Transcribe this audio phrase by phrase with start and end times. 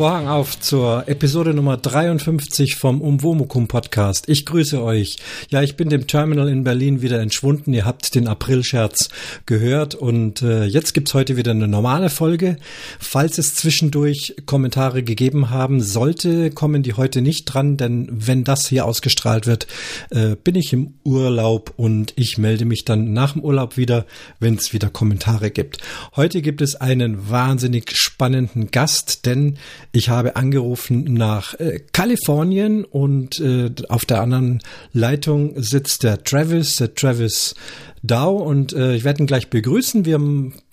[0.00, 4.30] Vorhang auf zur Episode Nummer 53 vom Umwomukum Podcast.
[4.30, 5.18] Ich grüße euch.
[5.50, 7.74] Ja, ich bin dem Terminal in Berlin wieder entschwunden.
[7.74, 9.10] Ihr habt den Aprilscherz
[9.44, 12.56] gehört und äh, jetzt gibt's heute wieder eine normale Folge.
[12.98, 18.66] Falls es zwischendurch Kommentare gegeben haben sollte, kommen die heute nicht dran, denn wenn das
[18.68, 19.66] hier ausgestrahlt wird,
[20.08, 24.06] äh, bin ich im Urlaub und ich melde mich dann nach dem Urlaub wieder,
[24.38, 25.76] wenn es wieder Kommentare gibt.
[26.16, 29.58] Heute gibt es einen wahnsinnig spannenden Gast, denn denn
[29.92, 34.60] ich habe angerufen nach äh, Kalifornien und äh, auf der anderen
[34.92, 37.54] Leitung sitzt der Travis, der Travis
[38.02, 40.04] Dow und äh, ich werde ihn gleich begrüßen.
[40.04, 40.20] Wir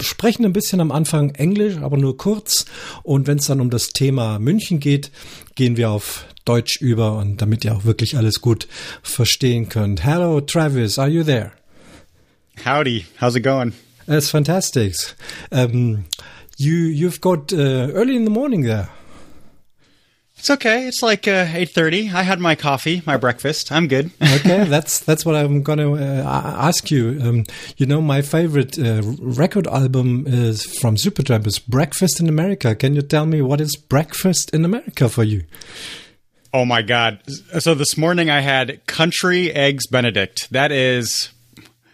[0.01, 2.65] sprechen ein bisschen am Anfang Englisch, aber nur kurz
[3.03, 5.11] und wenn es dann um das Thema München geht,
[5.55, 8.67] gehen wir auf Deutsch über und damit ihr auch wirklich alles gut
[9.01, 10.05] verstehen könnt.
[10.05, 11.51] Hello Travis, are you there?
[12.65, 13.73] Howdy, how's it going?
[14.07, 14.95] It's fantastic.
[15.51, 16.05] Um,
[16.59, 18.89] You you've got uh, early in the morning there.
[20.37, 20.87] It's okay.
[20.87, 22.09] It's like uh, eight thirty.
[22.09, 23.71] I had my coffee, my breakfast.
[23.71, 24.11] I'm good.
[24.21, 27.19] okay, that's that's what I'm gonna uh, ask you.
[27.21, 27.43] Um,
[27.77, 32.95] you know, my favorite uh, record album is from Supertramp is "Breakfast in America." Can
[32.95, 35.43] you tell me what is "Breakfast in America" for you?
[36.53, 37.19] Oh my God!
[37.59, 40.49] So this morning I had country eggs Benedict.
[40.51, 41.29] That is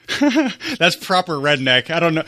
[0.19, 1.89] That's proper redneck.
[1.89, 2.25] I don't know.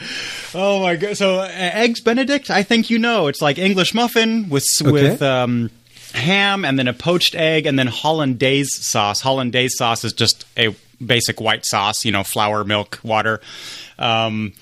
[0.54, 1.18] Oh my god!
[1.18, 3.28] So uh, eggs Benedict, I think you know.
[3.28, 4.92] It's like English muffin with okay.
[4.92, 5.70] with um,
[6.16, 9.22] ham and then a poached egg and then hollandaise sauce.
[9.22, 12.06] Hollandaise sauce is just a basic white sauce.
[12.06, 13.42] You know, flour, milk, water.
[14.00, 14.54] Um,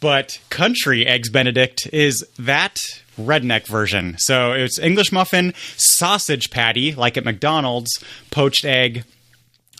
[0.00, 2.80] but country eggs Benedict is that
[3.18, 4.16] redneck version.
[4.18, 7.90] So it's English muffin, sausage patty like at McDonald's,
[8.30, 9.04] poached egg,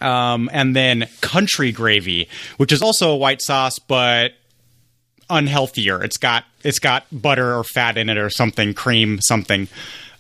[0.01, 4.33] um, and then country gravy, which is also a white sauce, but
[5.31, 6.03] unhealthier.
[6.03, 9.69] It's got it's got butter or fat in it or something, cream, something.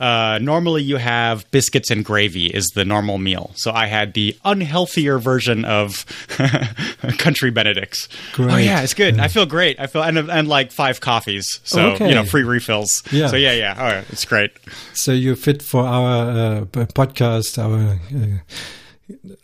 [0.00, 3.53] Uh, normally, you have biscuits and gravy is the normal meal.
[3.56, 6.06] So I had the unhealthier version of
[7.19, 8.08] country Benedicts.
[8.32, 8.53] Great.
[8.53, 9.16] Oh yeah, it's good.
[9.16, 9.25] Yeah.
[9.25, 9.78] I feel great.
[9.81, 12.08] I feel and, and like five coffees, so okay.
[12.08, 13.03] you know, free refills.
[13.10, 13.28] Yeah.
[13.28, 13.75] So yeah, yeah.
[13.78, 14.53] Oh, it's great.
[14.94, 17.98] So you're fit for our uh, podcast, our.
[18.14, 18.38] Uh,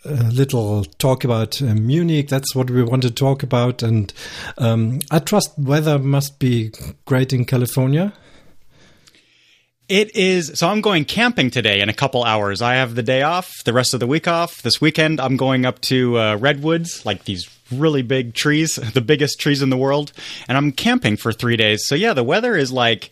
[0.05, 2.27] a little talk about uh, Munich.
[2.27, 3.81] That's what we want to talk about.
[3.81, 4.13] And
[4.59, 6.71] um, I trust weather must be
[7.05, 8.13] great in California.
[9.87, 10.51] It is.
[10.55, 12.63] So I'm going camping today in a couple hours.
[12.63, 14.63] I have the day off, the rest of the week off.
[14.63, 19.39] This weekend, I'm going up to uh, redwoods, like these really big trees, the biggest
[19.39, 20.11] trees in the world.
[20.47, 21.85] And I'm camping for three days.
[21.85, 23.11] So yeah, the weather is like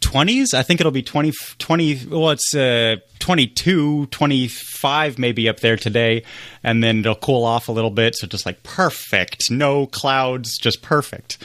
[0.00, 0.54] 20s.
[0.54, 6.22] I think it'll be 20, 20 well, it's uh, 22, 25 maybe up there today.
[6.62, 8.14] And then it'll cool off a little bit.
[8.14, 9.50] So just like perfect.
[9.50, 11.38] No clouds, just perfect.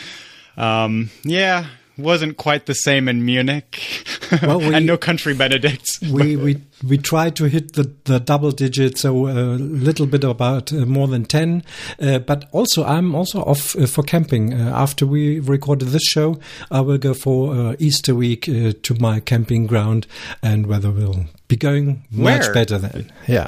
[0.55, 1.65] Um, yeah,
[1.97, 4.06] wasn't quite the same in Munich.
[4.41, 6.00] Well, we, and no country Benedicts.
[6.02, 10.72] we we we tried to hit the, the double digits, so a little bit about
[10.72, 11.63] uh, more than ten.
[12.00, 14.53] Uh, but also, I'm also off uh, for camping.
[14.53, 18.96] Uh, after we recorded this show, I will go for uh, Easter week uh, to
[19.00, 20.07] my camping ground,
[20.41, 22.53] and weather will be going much Where?
[22.53, 23.12] better then.
[23.28, 23.47] Yeah.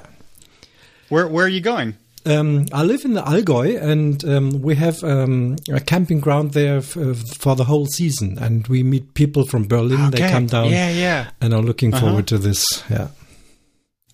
[1.10, 1.98] Where Where are you going?
[2.26, 6.78] Um, I live in the Allgäu, and um, we have um, a camping ground there
[6.78, 8.38] uh, for the whole season.
[8.38, 10.08] And we meet people from Berlin.
[10.08, 10.22] Okay.
[10.22, 12.06] They come down, yeah, yeah, and are looking uh-huh.
[12.08, 12.64] forward to this.
[12.90, 13.10] Yeah.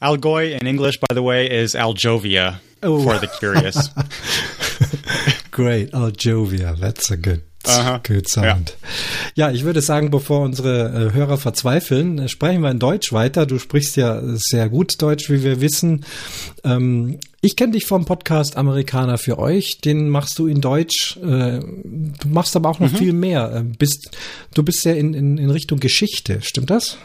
[0.01, 3.03] Allgäu in English, by the way, is Aljovia oh.
[3.03, 3.87] for the curious.
[5.51, 6.77] Great, Aljovia.
[6.77, 8.01] That's a good Aha.
[8.05, 8.77] Good sound.
[9.35, 9.47] Ja.
[9.47, 9.51] ja.
[9.51, 13.45] ich würde sagen, bevor unsere äh, Hörer verzweifeln, äh, sprechen wir in Deutsch weiter.
[13.45, 16.05] Du sprichst ja sehr gut Deutsch, wie wir wissen.
[16.63, 19.79] Ähm, ich kenne dich vom Podcast Amerikaner für euch.
[19.83, 21.17] Den machst du in Deutsch.
[21.17, 22.97] Äh, du machst aber auch noch mhm.
[22.97, 23.53] viel mehr.
[23.55, 24.11] Äh, bist,
[24.53, 26.41] du bist ja in, in, in Richtung Geschichte.
[26.41, 26.97] Stimmt das?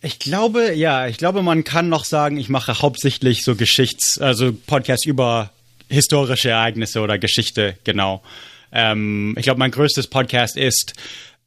[0.00, 4.52] Ich glaube, ja, ich glaube, man kann noch sagen, ich mache hauptsächlich so Geschichts-, also
[4.52, 5.50] Podcasts über
[5.88, 8.22] historische Ereignisse oder Geschichte, genau.
[8.72, 10.94] Ähm, ich glaube, mein größtes Podcast ist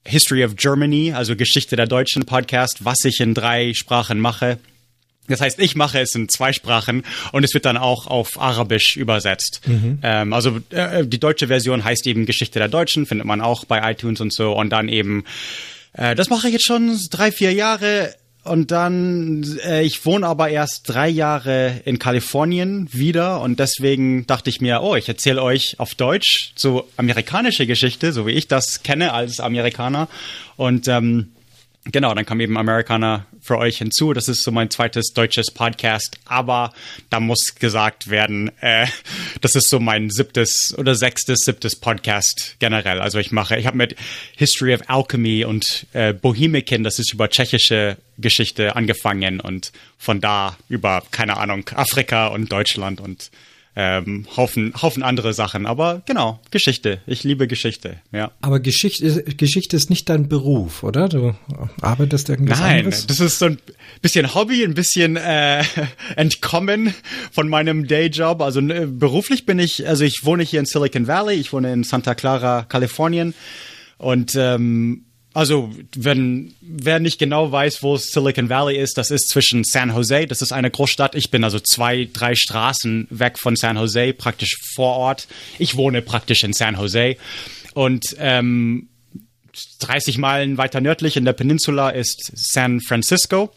[0.06, 4.58] History of Germany, also Geschichte der deutschen Podcast, was ich in drei Sprachen mache.
[5.28, 8.98] Das heißt, ich mache es in zwei Sprachen und es wird dann auch auf Arabisch
[8.98, 9.62] übersetzt.
[9.66, 10.00] Mhm.
[10.02, 13.92] Ähm, also äh, die deutsche Version heißt eben Geschichte der Deutschen, findet man auch bei
[13.92, 14.54] iTunes und so.
[14.54, 15.24] Und dann eben,
[15.94, 18.14] äh, das mache ich jetzt schon drei, vier Jahre.
[18.44, 24.50] Und dann, äh, ich wohne aber erst drei Jahre in Kalifornien wieder und deswegen dachte
[24.50, 28.82] ich mir, oh, ich erzähle euch auf Deutsch so amerikanische Geschichte, so wie ich das
[28.82, 30.08] kenne als Amerikaner.
[30.58, 31.34] Und ähm,
[31.86, 34.14] Genau, dann kam eben Amerikaner für euch hinzu.
[34.14, 36.20] Das ist so mein zweites deutsches Podcast.
[36.26, 36.74] Aber
[37.10, 38.86] da muss gesagt werden, äh,
[39.42, 43.02] das ist so mein siebtes oder sechstes, siebtes Podcast generell.
[43.02, 43.96] Also ich mache, ich habe mit
[44.36, 50.58] History of Alchemy und äh, Bohemican, das ist über tschechische Geschichte angefangen und von da
[50.70, 53.32] über, keine Ahnung, Afrika und Deutschland und
[53.76, 55.66] ähm, Haufen, Haufen andere Sachen.
[55.66, 57.02] Aber genau, Geschichte.
[57.08, 58.32] Ich liebe Geschichte, ja.
[58.42, 61.08] Aber Geschichte, Geschichte ist nicht dein Beruf, oder?
[61.08, 61.36] Du
[61.82, 63.08] arbeitest irgendwas Nein, anderes?
[63.08, 63.58] das ist so ein
[64.02, 65.64] bisschen Hobby, ein bisschen äh,
[66.16, 66.94] entkommen
[67.32, 68.42] von meinem Dayjob.
[68.42, 71.84] Also äh, beruflich bin ich, also ich wohne hier in Silicon Valley, ich wohne in
[71.84, 73.34] Santa Clara, Kalifornien.
[73.98, 79.64] Und ähm, also, wenn wer nicht genau weiß, wo Silicon Valley ist, das ist zwischen
[79.64, 81.16] San Jose, das ist eine Großstadt.
[81.16, 85.28] Ich bin also zwei, drei Straßen weg von San Jose, praktisch vor Ort.
[85.58, 87.16] Ich wohne praktisch in San Jose.
[87.74, 88.90] Und ähm,
[89.80, 93.54] 30 Meilen weiter nördlich in der Peninsula ist San Francisco.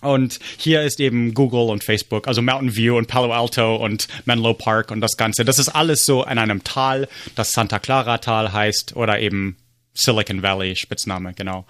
[0.00, 4.52] Und hier ist eben Google und Facebook, also Mountain View und Palo Alto und Menlo
[4.52, 5.44] Park und das Ganze.
[5.44, 7.06] Das ist alles so in einem Tal,
[7.36, 9.56] das Santa Clara Tal heißt oder eben
[9.94, 11.66] Silicon Valley Spitzname, genau.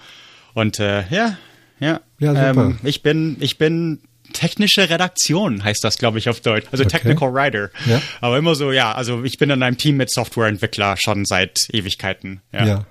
[0.55, 1.37] Und äh, ja,
[1.81, 2.01] ja.
[2.19, 2.65] Ja, super.
[2.67, 4.01] Ähm, ich bin, ich bin
[4.33, 6.67] technische Redaktion heißt das, glaube ich, auf Deutsch.
[6.73, 6.99] Also Okay.
[6.99, 7.71] Technical Writer.
[7.87, 8.01] Ja.
[8.21, 12.41] Aber immer so, ja, also ich bin in einem Team mit Softwareentwickler schon seit Ewigkeiten.
[12.53, 12.67] Ja.
[12.67, 12.87] Ja.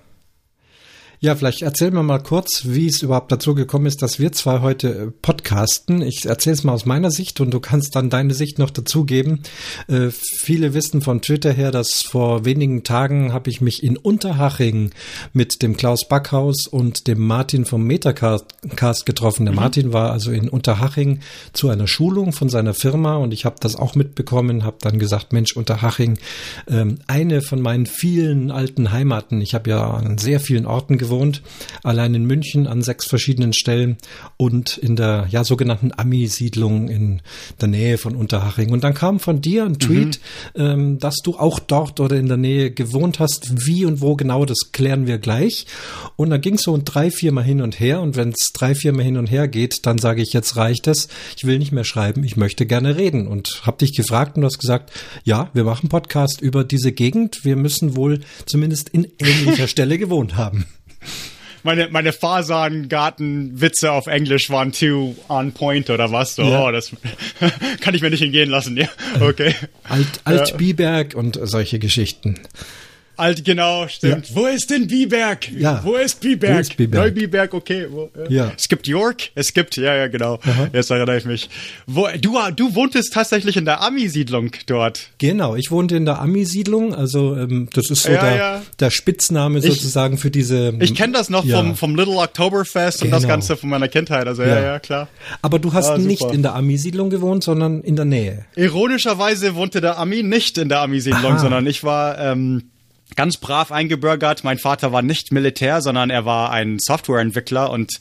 [1.24, 4.62] Ja, vielleicht erzähl mir mal kurz, wie es überhaupt dazu gekommen ist, dass wir zwei
[4.62, 6.02] heute äh, podcasten.
[6.02, 9.42] Ich erzähle es mal aus meiner Sicht und du kannst dann deine Sicht noch dazugeben.
[9.88, 14.90] Äh, viele wissen von Twitter her, dass vor wenigen Tagen habe ich mich in Unterhaching
[15.32, 19.46] mit dem Klaus Backhaus und dem Martin vom Metacast getroffen.
[19.46, 21.20] Der Martin war also in Unterhaching
[21.54, 25.34] zu einer Schulung von seiner Firma und ich habe das auch mitbekommen, habe dann gesagt,
[25.34, 26.18] Mensch, Unterhaching,
[26.68, 29.40] ähm, eine von meinen vielen alten Heimaten.
[29.40, 31.11] Ich habe ja an sehr vielen Orten gewohnt,
[31.84, 33.98] allein in München an sechs verschiedenen Stellen
[34.38, 37.22] und in der ja sogenannten Ami-Siedlung in
[37.60, 38.72] der Nähe von Unterhaching.
[38.72, 40.20] Und dann kam von dir ein Tweet,
[40.56, 43.66] ähm, dass du auch dort oder in der Nähe gewohnt hast.
[43.66, 45.66] Wie und wo genau, das klären wir gleich.
[46.16, 48.02] Und dann ging es so drei, viermal hin und her.
[48.02, 51.08] Und wenn es drei, viermal hin und her geht, dann sage ich, jetzt reicht es.
[51.38, 53.28] Ich will nicht mehr schreiben, ich möchte gerne reden.
[53.28, 54.92] Und habe dich gefragt und du hast gesagt,
[55.24, 57.44] ja, wir machen Podcast über diese Gegend.
[57.44, 60.66] Wir müssen wohl zumindest in ähnlicher Stelle gewohnt haben.
[61.64, 66.36] Meine, meine Fasangarten-Witze auf Englisch waren too on point oder was?
[66.36, 66.66] So, Ja.
[66.68, 66.92] oh, das
[67.82, 68.88] kann ich mir nicht entgehen lassen, ja.
[69.20, 69.54] Okay.
[69.84, 72.40] Alt, Alt-Biberg und solche Geschichten.
[73.22, 74.36] Alt, genau, stimmt.
[74.36, 75.52] Wo ist denn Biberg?
[75.52, 75.82] Ja.
[75.84, 76.56] Wo ist Biberg?
[76.56, 77.04] Wo ist Biberg?
[77.06, 77.86] Neubiberg, okay.
[77.90, 78.34] Wo, äh.
[78.34, 78.52] Ja.
[78.58, 80.40] Es gibt York, es gibt, ja, ja, genau.
[80.74, 81.50] Jetzt erinnere ich mich.
[81.86, 85.10] Wo, du, du wohntest tatsächlich in der Ami-Siedlung dort.
[85.20, 88.62] Genau, ich wohnte in der Ami-Siedlung, also ähm, das ist so Ja, der, ja.
[88.80, 90.74] der Spitzname sozusagen für diese.
[90.80, 91.58] Ich kenne das noch ja.
[91.58, 93.34] vom, vom Little Oktoberfest und das Genau.
[93.34, 94.26] Ganze von meiner Kindheit.
[94.28, 94.62] Also, ja, Ja.
[94.62, 95.08] ja, klar.
[95.44, 98.46] Aber du hast Ah, nicht in der Ami-Siedlung gewohnt, sondern in der Nähe.
[98.56, 101.38] Ironischerweise wohnte der Ami nicht in der Ami-Siedlung, Aha.
[101.40, 102.64] sondern ich war ähm,
[103.16, 104.44] ganz brav eingebürgert.
[104.44, 107.92] Mein Vater war nicht Militär, sondern er war ein Softwareentwickler und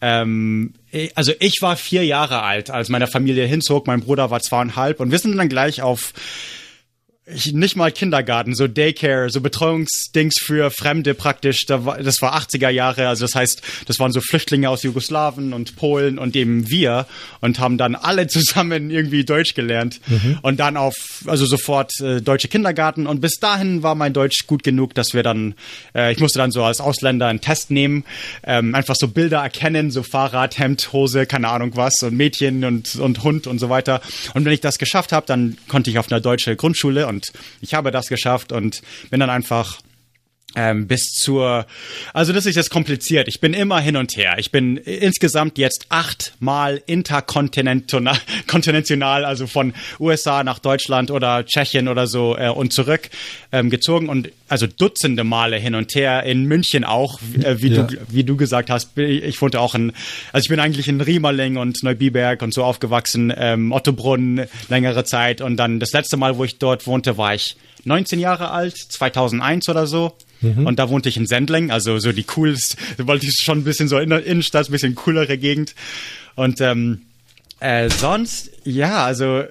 [0.00, 3.86] ähm, eh- also ich war vier Jahre alt, als meine Familie hinzog.
[3.86, 6.12] Mein Bruder war zweieinhalb und wir sind dann gleich auf
[7.28, 11.66] ich, nicht mal Kindergarten, so Daycare, so Betreuungsdings für Fremde praktisch.
[11.66, 15.52] Da war, das war 80er Jahre, also das heißt, das waren so Flüchtlinge aus Jugoslawien
[15.52, 17.06] und Polen und eben wir
[17.40, 20.00] und haben dann alle zusammen irgendwie Deutsch gelernt
[20.42, 20.94] und dann auf,
[21.26, 25.24] also sofort äh, deutsche Kindergarten und bis dahin war mein Deutsch gut genug, dass wir
[25.24, 25.54] dann,
[25.96, 28.04] äh, ich musste dann so als Ausländer einen Test nehmen,
[28.44, 32.94] ähm, einfach so Bilder erkennen, so Fahrrad, Hemd, Hose, keine Ahnung was und Mädchen und,
[32.96, 34.00] und Hund und so weiter.
[34.34, 37.15] Und wenn ich das geschafft habe, dann konnte ich auf eine deutsche Grundschule und
[37.60, 39.80] ich habe das geschafft und bin dann einfach
[40.54, 41.66] ähm, bis zur,
[42.14, 43.28] also das ist jetzt kompliziert.
[43.28, 44.36] Ich bin immer hin und her.
[44.38, 52.06] Ich bin insgesamt jetzt achtmal interkontinental, kontinental, also von USA nach Deutschland oder Tschechien oder
[52.06, 53.10] so äh, und zurück
[53.52, 56.22] ähm, gezogen und also Dutzende Male hin und her.
[56.22, 57.82] In München auch, äh, wie Ja.
[57.82, 58.96] du wie du gesagt hast.
[58.96, 59.92] ich wohnte auch in,
[60.32, 65.40] also ich bin eigentlich in Riemerling und Neubiberg und so aufgewachsen, ähm, Ottobrunn längere Zeit
[65.42, 69.68] und dann das letzte Mal, wo ich dort wohnte, war ich 19 Jahre alt, 2001
[69.68, 70.16] oder so.
[70.42, 72.76] Und da wohnte ich in Sendling, also so die coolste,
[73.06, 75.74] wollte ich schon ein bisschen so in der Innenstadt, ein bisschen coolere Gegend.
[76.34, 77.02] Und ähm,
[77.60, 79.44] äh, sonst, ja, also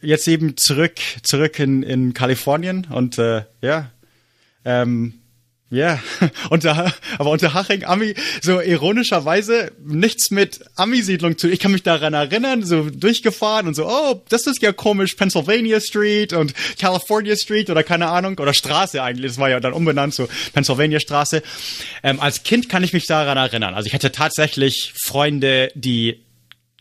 [0.00, 3.90] jetzt eben zurück, zurück in, in Kalifornien und äh, ja,
[4.64, 5.14] ähm,
[5.70, 6.00] ja,
[6.50, 11.48] unter, aber unter Haching, Ami, so ironischerweise nichts mit Ami-Siedlung zu.
[11.48, 15.80] Ich kann mich daran erinnern, so durchgefahren und so, oh, das ist ja komisch, Pennsylvania
[15.80, 20.14] Street und California Street oder keine Ahnung, oder Straße eigentlich, das war ja dann umbenannt,
[20.14, 21.42] so Pennsylvania Straße.
[22.02, 23.74] Ähm, als Kind kann ich mich daran erinnern.
[23.74, 26.22] Also ich hatte tatsächlich Freunde, die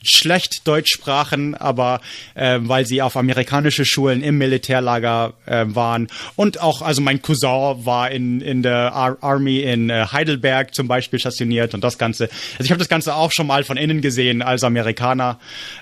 [0.04, 2.02] schlecht Deutsch sprachen, aber
[2.36, 7.86] äh, weil sie auf amerikanische Schulen im Militärlager äh, waren und auch, also mein Cousin
[7.86, 12.30] war in in der Ar Army in äh, Heidelberg zum Beispiel stationiert und das Ganze.
[12.54, 15.40] Also ich habe das Ganze auch schon mal von innen gesehen als Amerikaner,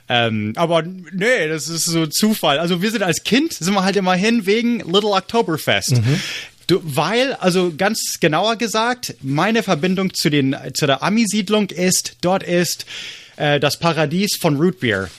[0.08, 2.60] ähm, aber nee, das ist so Zufall.
[2.60, 5.98] Also wir sind als Kind sind wir halt immer hin wegen Little Oktoberfest.
[5.98, 6.22] Mhm.
[6.68, 12.42] Du, weil, also ganz genauer gesagt, meine Verbindung zu den zu der Ami-Siedlung ist, dort
[12.42, 12.88] ist
[13.38, 15.10] äh, das Paradies von Root Beer.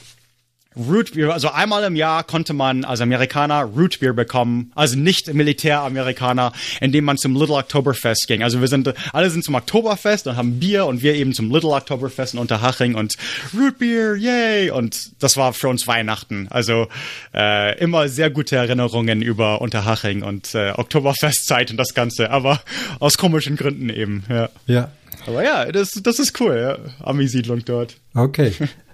[0.76, 5.32] Root Beer, also einmal im Jahr konnte man als Amerikaner Root Beer bekommen, also nicht
[5.32, 8.42] Militäramerikaner, indem man zum Little Oktoberfest ging.
[8.42, 11.70] Also wir sind, alle sind zum Oktoberfest und haben Bier und wir eben zum Little
[11.70, 13.16] Oktoberfest in Unterhaching und
[13.58, 14.70] Root Beer, yay!
[14.70, 16.48] Und das war für uns Weihnachten.
[16.50, 16.88] Also
[17.34, 22.60] äh, immer sehr gute Erinnerungen über Unterhaching und äh, Oktoberfestzeit und das Ganze, aber
[23.00, 24.48] aus komischen Gründen eben, ja.
[24.66, 24.90] Ja.
[25.26, 26.78] Aber ja, das, das ist cool, ja.
[27.04, 27.96] Ami-Siedlung dort.
[28.14, 28.52] Okay.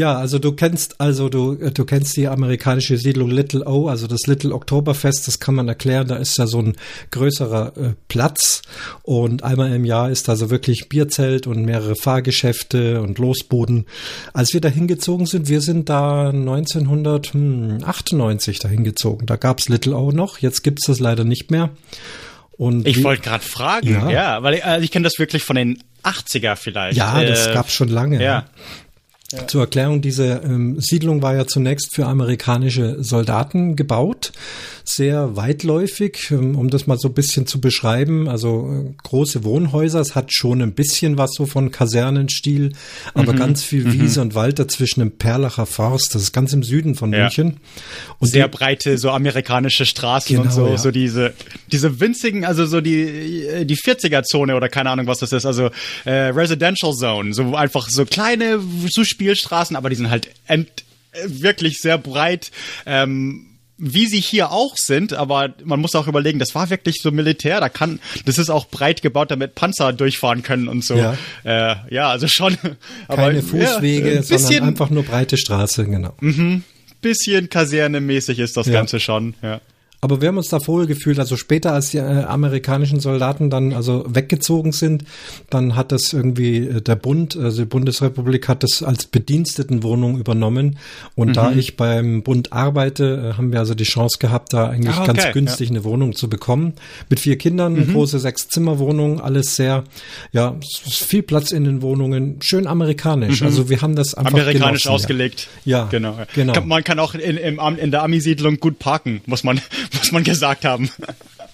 [0.00, 4.26] Ja, also du kennst also du du kennst die amerikanische Siedlung Little O, also das
[4.26, 6.74] Little Oktoberfest, das kann man erklären, da ist ja so ein
[7.10, 8.62] größerer äh, Platz
[9.02, 13.84] und einmal im Jahr ist da so wirklich Bierzelt und mehrere Fahrgeschäfte und Losboden.
[14.32, 19.26] Als wir da hingezogen sind, wir sind da 1998 dahin gezogen.
[19.26, 21.68] Da gab's Little O noch, jetzt gibt's das leider nicht mehr.
[22.52, 25.56] Und ich wollte gerade fragen, ja, ja weil ich, also ich kenne das wirklich von
[25.56, 26.96] den 80er vielleicht.
[26.96, 28.16] Ja, das äh, gab's schon lange.
[28.16, 28.22] Ja.
[28.22, 28.46] Ja.
[29.46, 34.32] Zur Erklärung, diese ähm, Siedlung war ja zunächst für amerikanische Soldaten gebaut,
[34.94, 38.28] sehr weitläufig, ähm, um das mal so ein bisschen zu beschreiben.
[38.28, 42.72] Also äh, große Wohnhäuser, es hat schon ein bisschen was so von Kasernenstil,
[43.14, 43.36] aber mhm.
[43.36, 43.92] ganz viel mhm.
[43.92, 47.20] Wiese und Wald dazwischen im Perlacher Forst, das ist ganz im Süden von ja.
[47.20, 47.58] München.
[48.18, 50.78] Und sehr die, breite, so amerikanische Straßen genau, und so, ja.
[50.78, 51.34] so diese,
[51.70, 55.70] diese winzigen, also so die, die 40er-Zone oder keine Ahnung, was das ist, also
[56.04, 60.84] äh, Residential Zone, so einfach so kleine, so Spielstraßen, aber die sind halt ent,
[61.26, 62.50] wirklich sehr breit.
[62.86, 63.49] Ähm,
[63.80, 67.60] wie sie hier auch sind, aber man muss auch überlegen, das war wirklich so Militär,
[67.60, 70.96] da kann, das ist auch breit gebaut, damit Panzer durchfahren können und so.
[70.96, 72.58] Ja, äh, ja also schon.
[73.08, 76.12] Keine Fußwege, ja, sondern einfach nur breite Straße, genau.
[76.20, 76.62] Mhm.
[77.00, 78.74] Bisschen kasernemäßig ist das ja.
[78.74, 79.60] Ganze schon, ja.
[80.02, 83.74] Aber wir haben uns da wohl gefühlt, also später als die äh, amerikanischen Soldaten dann
[83.74, 85.04] also weggezogen sind,
[85.50, 90.78] dann hat das irgendwie äh, der Bund, also die Bundesrepublik hat das als Bedienstetenwohnung übernommen.
[91.16, 91.32] Und mhm.
[91.34, 95.02] da ich beim Bund arbeite, äh, haben wir also die Chance gehabt, da eigentlich ah,
[95.02, 95.12] okay.
[95.12, 95.74] ganz günstig ja.
[95.74, 96.72] eine Wohnung zu bekommen.
[97.10, 97.92] Mit vier Kindern, mhm.
[97.92, 99.84] große Sechs-Zimmer-Wohnung, alles sehr,
[100.32, 100.56] ja,
[100.88, 103.42] viel Platz in den Wohnungen, schön amerikanisch.
[103.42, 103.46] Mhm.
[103.48, 105.48] Also wir haben das einfach Amerikanisch genossen, ausgelegt.
[105.66, 106.16] Ja, genau.
[106.34, 106.58] genau.
[106.62, 109.60] Man kann auch in, in, in der Ami-Siedlung gut parken, muss man
[109.98, 110.90] muss man gesagt haben.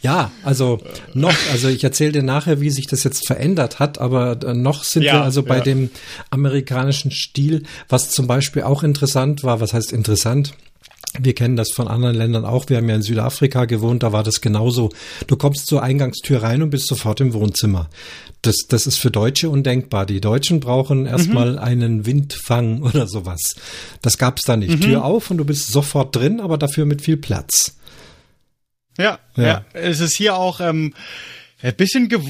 [0.03, 0.81] Ja, also
[1.15, 4.85] noch, also ich erzähle dir nachher, wie sich das jetzt verändert hat, aber äh, noch
[4.85, 5.65] sind ja, wir also bei ja.
[5.65, 5.91] dem
[6.31, 10.55] amerikanischen Stil, was zum Beispiel auch interessant war, was heißt interessant?
[11.19, 12.69] Wir kennen das von anderen Ländern auch.
[12.69, 14.91] Wir haben ja in Südafrika gewohnt, da war das genauso.
[15.27, 17.89] Du kommst zur Eingangstür rein und bist sofort im Wohnzimmer.
[18.43, 20.05] Das, das ist für Deutsche undenkbar.
[20.05, 21.59] Die Deutschen brauchen erstmal mhm.
[21.59, 23.55] einen Windfang oder sowas.
[24.03, 24.77] Das gab's da nicht.
[24.77, 24.81] Mhm.
[24.81, 27.76] Tür auf und du bist sofort drin, aber dafür mit viel Platz.
[28.99, 29.65] Ja, ja, ja.
[29.73, 30.95] Es ist hier auch ähm,
[31.63, 32.21] ein bisschen gew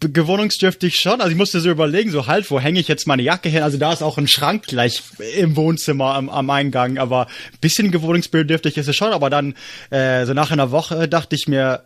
[0.00, 1.22] gewohnungsdürftig schon.
[1.22, 3.62] Also ich musste so überlegen, so halt, wo hänge ich jetzt meine Jacke hin?
[3.62, 5.02] Also da ist auch ein Schrank gleich
[5.36, 7.26] im Wohnzimmer am, am Eingang, aber
[7.62, 9.14] bisschen gewohnungsbedürftig ist es schon.
[9.14, 9.54] Aber dann
[9.88, 11.82] äh, so nach einer Woche dachte ich mir,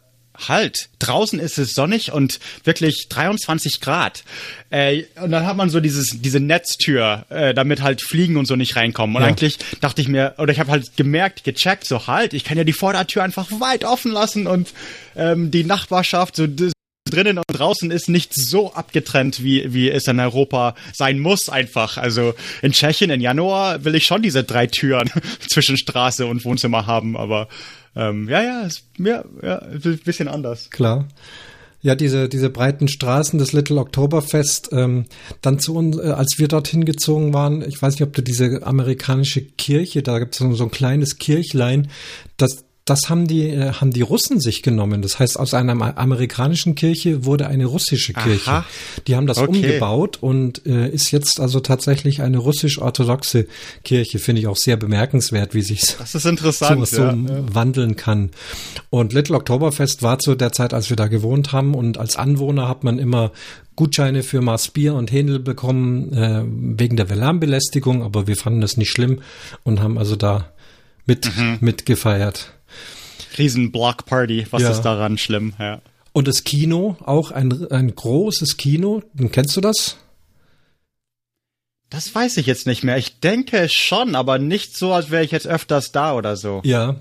[0.49, 4.25] halt, draußen ist es sonnig und wirklich 23 Grad.
[4.71, 8.57] Äh, und dann hat man so dieses, diese Netztür, äh, damit halt Fliegen und so
[8.57, 9.17] nicht reinkommen.
[9.17, 9.29] Und ja.
[9.29, 12.65] eigentlich dachte ich mir, oder ich habe halt gemerkt, gecheckt, so halt, ich kann ja
[12.65, 14.73] die Vordertür einfach weit offen lassen und
[15.17, 16.47] ähm, die Nachbarschaft, so
[17.11, 21.99] drinnen und draußen ist nicht so abgetrennt, wie, wie es in Europa sein muss einfach.
[21.99, 25.11] Also in Tschechien im Januar will ich schon diese drei Türen
[25.49, 27.49] zwischen Straße und Wohnzimmer haben, aber
[27.97, 30.71] ähm, ja, ja, ist ja, ja, ein bisschen anders.
[30.71, 31.09] Klar.
[31.83, 35.07] Ja, diese, diese breiten Straßen des Little Oktoberfest, ähm,
[35.41, 38.67] dann zu uns, äh, als wir dorthin gezogen waren, ich weiß nicht, ob du diese
[38.67, 41.89] amerikanische Kirche, da gibt es so ein kleines Kirchlein,
[42.37, 45.01] das, das haben die, äh, haben die Russen sich genommen.
[45.01, 48.51] Das heißt, aus einer amerikanischen Kirche wurde eine russische Kirche.
[48.51, 48.65] Aha.
[49.07, 49.49] Die haben das okay.
[49.49, 53.47] umgebaut und äh, ist jetzt also tatsächlich eine russisch-orthodoxe
[53.85, 54.19] Kirche.
[54.19, 57.55] Finde ich auch sehr bemerkenswert, wie sich das ist interessant, so, ja, ja.
[57.55, 58.31] wandeln kann.
[58.91, 62.69] Und Little Oktoberfest war zu der Zeit, als wir da gewohnt haben und als Anwohner
[62.69, 63.31] hat man immer
[63.77, 68.77] Gutscheine für Mars Bier und Händel bekommen äh, wegen der Lärmbelästigung, aber wir fanden das
[68.77, 69.21] nicht schlimm
[69.63, 70.51] und haben also da
[71.07, 71.59] mit mhm.
[71.61, 72.53] mitgefeiert
[73.41, 74.47] riesen Blockparty.
[74.51, 74.71] Was ja.
[74.71, 75.55] ist daran schlimm?
[75.59, 75.81] Ja.
[76.13, 79.03] Und das Kino, auch ein, ein großes Kino.
[79.31, 79.97] Kennst du das?
[81.89, 82.97] Das Das weiß ich jetzt nicht mehr.
[82.97, 86.61] Ich denke schon, aber nicht so, als wäre ich jetzt öfters da oder so.
[86.65, 86.97] Ja.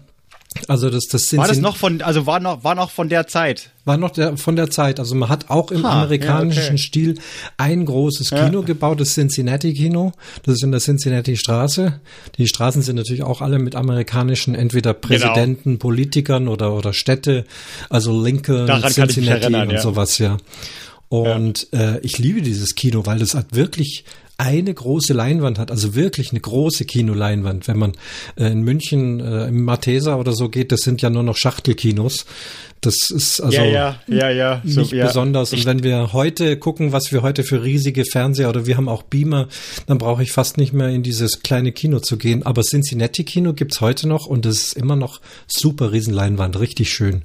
[0.67, 3.27] Also das, das sind War das noch von, also war noch, war noch von der
[3.27, 3.69] Zeit?
[3.85, 4.99] War noch der, von der Zeit.
[4.99, 6.77] Also man hat auch im ha, amerikanischen ja, okay.
[6.77, 7.19] Stil
[7.57, 8.65] ein großes Kino ja.
[8.65, 10.11] gebaut, das Cincinnati Kino.
[10.43, 11.99] Das ist in der Cincinnati Straße.
[12.37, 15.07] Die Straßen sind natürlich auch alle mit amerikanischen entweder genau.
[15.07, 15.79] Präsidenten, genau.
[15.79, 17.45] Politikern oder, oder Städte.
[17.89, 19.81] Also Lincoln, Daran Cincinnati erinnern, und ja.
[19.81, 20.37] sowas, ja.
[21.09, 21.67] Und.
[21.73, 24.03] Äh, ich liebe dieses Kino, weil das hat wirklich
[24.39, 27.67] eine große Leinwand hat, also wirklich eine große Kinoleinwand.
[27.67, 27.91] Wenn man
[28.37, 32.25] äh, in München äh, im Matheser oder so geht, das sind ja nur noch Schachtelkinos.
[32.79, 34.61] Das ist also ja, ja, ja, ja.
[34.63, 35.07] nicht so, ja.
[35.07, 35.51] besonders.
[35.51, 39.03] Und wenn wir heute gucken, was wir heute für riesige Fernseher oder wir haben auch
[39.03, 39.49] Beamer,
[39.87, 42.43] dann brauche ich fast nicht mehr in dieses kleine Kino zu gehen.
[42.43, 47.23] Aber Cincinnati Kino gibt's heute noch und es ist immer noch super Riesenleinwand, richtig schön.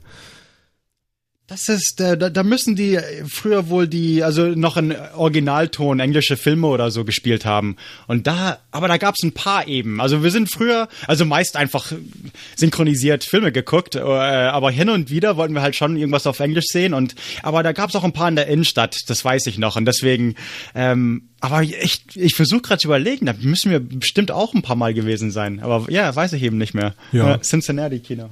[1.46, 2.98] Das ist, äh, da, da müssen die
[3.28, 7.76] früher wohl die, also noch in Originalton englische Filme oder so gespielt haben.
[8.06, 10.00] Und da, aber da gab's ein paar eben.
[10.00, 11.92] Also wir sind früher, also meist einfach
[12.56, 16.64] synchronisiert Filme geguckt, äh, aber hin und wieder wollten wir halt schon irgendwas auf Englisch
[16.68, 16.94] sehen.
[16.94, 19.76] Und aber da gab's auch ein paar in der Innenstadt, das weiß ich noch.
[19.76, 20.36] Und deswegen,
[20.74, 24.76] ähm, aber ich, ich versuche gerade zu überlegen, da müssen wir bestimmt auch ein paar
[24.76, 25.60] Mal gewesen sein.
[25.60, 26.94] Aber ja, weiß ich eben nicht mehr.
[27.12, 27.38] Ja.
[27.42, 28.30] Cincinnati Kino.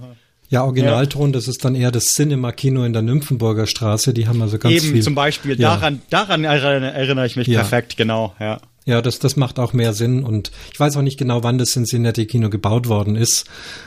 [0.52, 1.32] Ja, Originalton, ja.
[1.32, 4.12] das ist dann eher das Cinema-Kino in der Nymphenburger Straße.
[4.12, 5.02] Die haben also ganz Eben, viel.
[5.02, 5.59] zum Beispiel.
[5.59, 5.76] Ja.
[5.76, 7.61] Daran, daran erinnere ich mich ja.
[7.61, 8.61] perfekt, genau, ja.
[8.85, 11.71] Ja, das, das macht auch mehr Sinn und ich weiß auch nicht genau, wann das
[11.71, 13.47] Cincinnati Kino gebaut worden ist.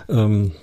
[0.09, 0.53] Ähm,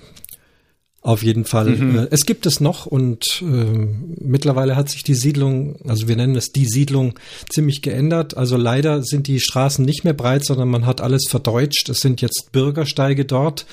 [1.03, 1.71] auf jeden Fall.
[1.71, 1.97] Mhm.
[1.97, 3.87] Äh, es gibt es noch und äh,
[4.21, 7.19] mittlerweile hat sich die Siedlung, also wir nennen es die Siedlung,
[7.49, 8.37] ziemlich geändert.
[8.37, 11.89] Also leider sind die Straßen nicht mehr breit, sondern man hat alles verdeutscht.
[11.89, 13.65] Es sind jetzt Bürgersteige dort.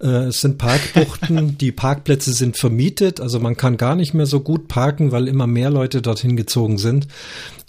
[0.00, 1.56] Äh, es sind Parkbuchten.
[1.58, 3.20] die Parkplätze sind vermietet.
[3.20, 6.78] Also man kann gar nicht mehr so gut parken, weil immer mehr Leute dorthin gezogen
[6.78, 7.06] sind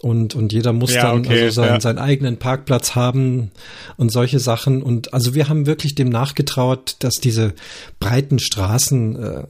[0.05, 1.81] und, und jeder muss ja, dann okay, also sein, ja.
[1.81, 3.49] seinen eigenen Parkplatz haben
[3.97, 4.83] und solche Sachen.
[4.83, 7.55] Und also wir haben wirklich dem nachgetraut, dass diese
[7.99, 9.43] breiten Straßen äh,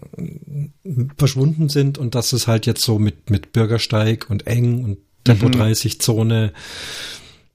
[1.17, 5.49] verschwunden sind und dass es halt jetzt so mit, mit Bürgersteig und eng und Tempo
[5.49, 6.53] 30 Zone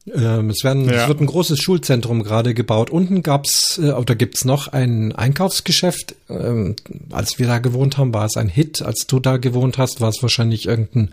[0.06, 1.02] ähm, es, werden, ja.
[1.02, 2.90] es wird ein großes Schulzentrum gerade gebaut.
[2.90, 6.14] Unten gab's äh, oder gibt's noch ein Einkaufsgeschäft.
[6.28, 6.76] Ähm,
[7.10, 8.82] als wir da gewohnt haben, war es ein Hit.
[8.82, 11.10] Als du da gewohnt hast, war es wahrscheinlich irgendein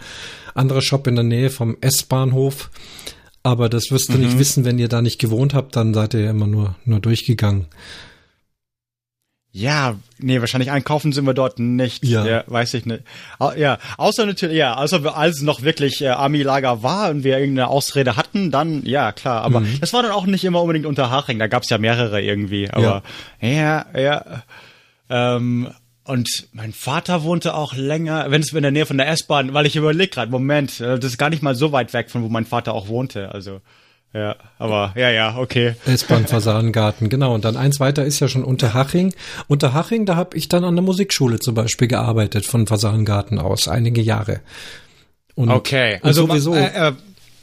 [0.54, 2.70] anderer Shop in der Nähe vom S-Bahnhof.
[3.44, 4.26] Aber das wirst du mhm.
[4.26, 7.66] nicht wissen, wenn ihr da nicht gewohnt habt, dann seid ihr immer nur, nur durchgegangen.
[9.58, 12.06] Ja, nee, wahrscheinlich einkaufen sind wir dort nicht.
[12.06, 13.02] Ja, ja weiß ich nicht.
[13.58, 18.18] Ja, außer natürlich, ja, außer als noch wirklich äh, Army-Lager war und wir irgendeine Ausrede
[18.18, 19.42] hatten, dann ja klar.
[19.42, 19.80] Aber mhm.
[19.82, 21.40] das war dann auch nicht immer unbedingt unter Haching.
[21.40, 22.70] Da gab's ja mehrere irgendwie.
[22.70, 23.02] Aber
[23.42, 24.00] ja, ja.
[24.00, 24.44] ja
[25.10, 25.70] ähm,
[26.04, 29.66] und mein Vater wohnte auch länger, wenn es in der Nähe von der S-Bahn, weil
[29.66, 32.30] ich überlege gerade, Moment, äh, das ist gar nicht mal so weit weg von wo
[32.30, 33.32] mein Vater auch wohnte.
[33.32, 33.62] Also
[34.18, 35.76] ja, aber ja, ja, okay.
[35.86, 37.36] S-Bahn Fasanengarten, genau.
[37.36, 39.14] Und dann eins weiter ist ja schon Unterhaching.
[39.48, 44.02] Unterhaching, da habe ich dann an der Musikschule zum Beispiel gearbeitet von Fasanengarten aus, einige
[44.02, 44.42] Jahre.
[45.36, 46.94] Und, okay, also und sowieso äh, äh,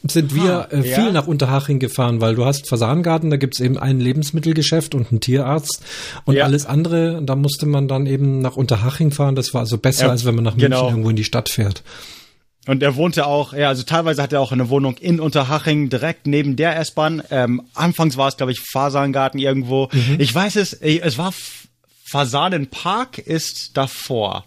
[0.03, 1.13] sind wir äh, viel ja?
[1.13, 5.81] nach Unterhaching gefahren, weil du hast Fasanengarten, da gibt's eben ein Lebensmittelgeschäft und einen Tierarzt
[6.25, 6.45] und ja.
[6.45, 9.37] alles andere, da musste man dann eben nach Unterhaching fahren.
[9.37, 10.89] Das war also besser, ja, als wenn man nach München genau.
[10.89, 11.85] irgendwo in die Stadt fährt.
[12.67, 16.27] Und er wohnte auch, ja, also teilweise hat er auch eine Wohnung in Unterhaching, direkt
[16.27, 17.23] neben der S-Bahn.
[17.31, 19.89] Ähm, anfangs war es, glaube ich, Fasangarten irgendwo.
[19.93, 20.17] Mhm.
[20.19, 21.33] Ich weiß es, es war
[22.05, 24.45] Fasanenpark ist davor.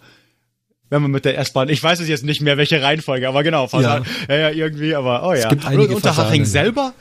[0.90, 3.68] Wenn man mit der S-Bahn, ich weiß es jetzt nicht mehr, welche Reihenfolge, aber genau,
[3.68, 4.36] Fasan, ja.
[4.36, 5.40] ja, ja, irgendwie, aber oh ja.
[5.40, 6.46] Es gibt einige Unterhaching Fasanen.
[6.46, 6.94] selber,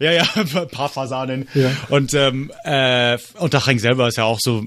[0.00, 1.46] ja, ja, ein paar Fasanen.
[1.54, 1.70] Ja.
[1.90, 4.64] Und ähm, äh, Unterhaching selber ist ja auch so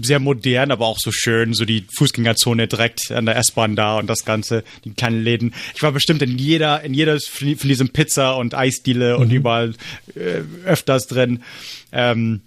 [0.00, 4.08] sehr modern, aber auch so schön, so die Fußgängerzone direkt an der S-Bahn da und
[4.08, 5.54] das Ganze, die kleinen Läden.
[5.74, 9.22] Ich war bestimmt in jeder, in jeder von diesem Pizza und Eisdiele mhm.
[9.22, 9.74] und überall
[10.14, 11.42] äh, öfters drin.
[11.90, 12.42] Ähm,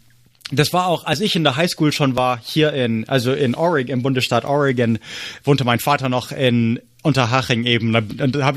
[0.52, 3.94] das war auch, als ich in der Highschool schon war, hier in, also in Oregon,
[3.94, 5.00] im Bundesstaat Oregon,
[5.44, 7.96] wohnte mein Vater noch in Unterhaching eben.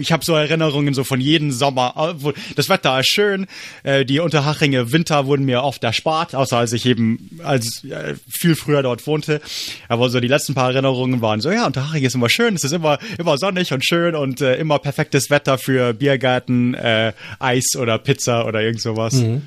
[0.01, 2.17] Ich habe so Erinnerungen so von jedem Sommer.
[2.25, 3.47] Äh, das Wetter ist schön.
[3.83, 8.57] Äh, die Unterhachinge Winter wurden mir oft erspart, außer als ich eben als äh, viel
[8.57, 9.41] früher dort wohnte.
[9.89, 12.55] Aber so die letzten paar Erinnerungen waren so, ja, Unterhaching ist immer schön.
[12.55, 17.77] Es ist immer immer sonnig und schön und immer perfektes Wetter für Biergarten, äh, Eis
[17.77, 19.15] oder Pizza oder irgend sowas.
[19.15, 19.43] Mhm.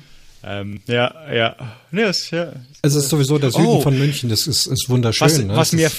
[0.46, 1.56] Ähm, ja, ja.
[1.90, 2.52] Nee, es, ja.
[2.82, 3.80] Es ist sowieso der Süden oh.
[3.80, 5.26] von München, das ist, ist wunderschön.
[5.26, 5.56] Was, ne?
[5.56, 5.90] was mir,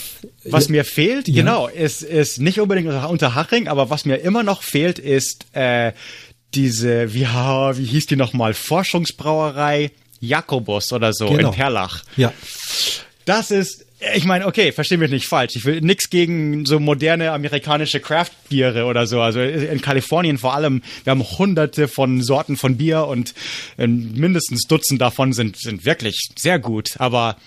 [0.44, 0.72] was ja.
[0.72, 1.34] mir fehlt, ja.
[1.34, 5.94] genau, ist, ist nicht unbedingt unter Haching, aber was mir immer noch fehlt, ist äh,
[6.54, 11.50] diese, wie, wie hieß die nochmal, Forschungsbrauerei Jakobus oder so genau.
[11.50, 12.04] in Perlach.
[12.16, 12.32] Ja.
[13.26, 15.56] Das ist ich meine, okay, versteh mich nicht falsch.
[15.56, 19.22] Ich will nix gegen so moderne amerikanische Craft-Biere oder so.
[19.22, 23.34] Also in Kalifornien vor allem, wir haben hunderte von Sorten von Bier und
[23.78, 26.96] äh, mindestens Dutzend davon sind, sind wirklich sehr gut.
[27.00, 27.38] Aber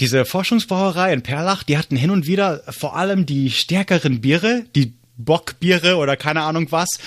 [0.00, 4.94] diese Forschungsbrauerei in Perlach, die hatten hin und wieder vor allem die stärkeren Biere, die
[5.18, 6.98] Bockbiere oder keine Ahnung was,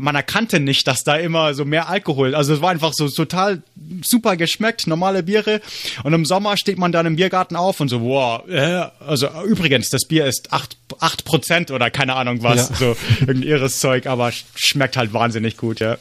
[0.00, 3.62] man erkannte nicht, dass da immer so mehr Alkohol, also es war einfach so total
[4.02, 5.60] super geschmeckt, normale Biere.
[6.04, 9.90] Und im Sommer steht man dann im Biergarten auf und so, wow, äh, also übrigens,
[9.90, 12.76] das Bier ist acht acht Prozent oder keine Ahnung was, ja.
[12.76, 15.98] so irgendein irres Zeug, aber schmeckt halt wahnsinnig gut, ja.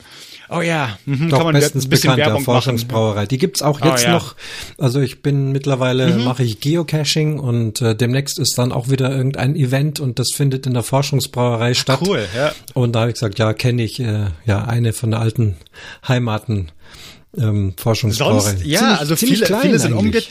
[0.51, 3.27] Oh ja, mhm, Doch, bestens bekannter Forschungsbrauerei.
[3.27, 4.13] Die gibt's auch oh jetzt oh, ja.
[4.13, 4.35] noch.
[4.79, 6.23] Also ich bin mittlerweile mhm.
[6.23, 10.65] mache ich Geocaching und äh, demnächst ist dann auch wieder irgendein Event und das findet
[10.65, 11.99] in der Forschungsbrauerei statt.
[12.05, 12.51] Cool, ja.
[12.73, 15.57] Und da habe ich gesagt, ja, kenne ich äh, ja eine von der alten
[16.07, 16.71] Heimaten
[17.37, 18.39] ähm, Forschungsbrauerei.
[18.39, 20.21] Sonst, ja, ziemlich, also ziemlich viele, viele sind umge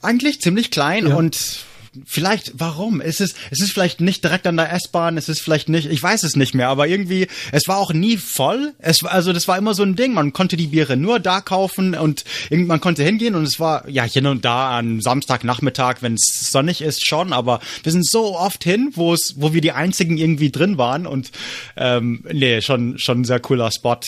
[0.00, 1.16] eigentlich ziemlich klein ja.
[1.16, 1.64] und
[2.04, 3.00] vielleicht, warum?
[3.00, 6.02] Es ist, es ist vielleicht nicht direkt an der S-Bahn, es ist vielleicht nicht, ich
[6.02, 8.74] weiß es nicht mehr, aber irgendwie, es war auch nie voll.
[8.78, 11.94] Es, also das war immer so ein Ding, man konnte die Biere nur da kaufen
[11.94, 16.50] und man konnte hingehen und es war, ja, hier und da am Samstagnachmittag, wenn es
[16.50, 20.16] sonnig ist, schon, aber wir sind so oft hin, wo es, wo wir die einzigen
[20.16, 21.30] irgendwie drin waren und
[21.76, 23.98] ähm, nee, schon, schon ein sehr cooler Spot.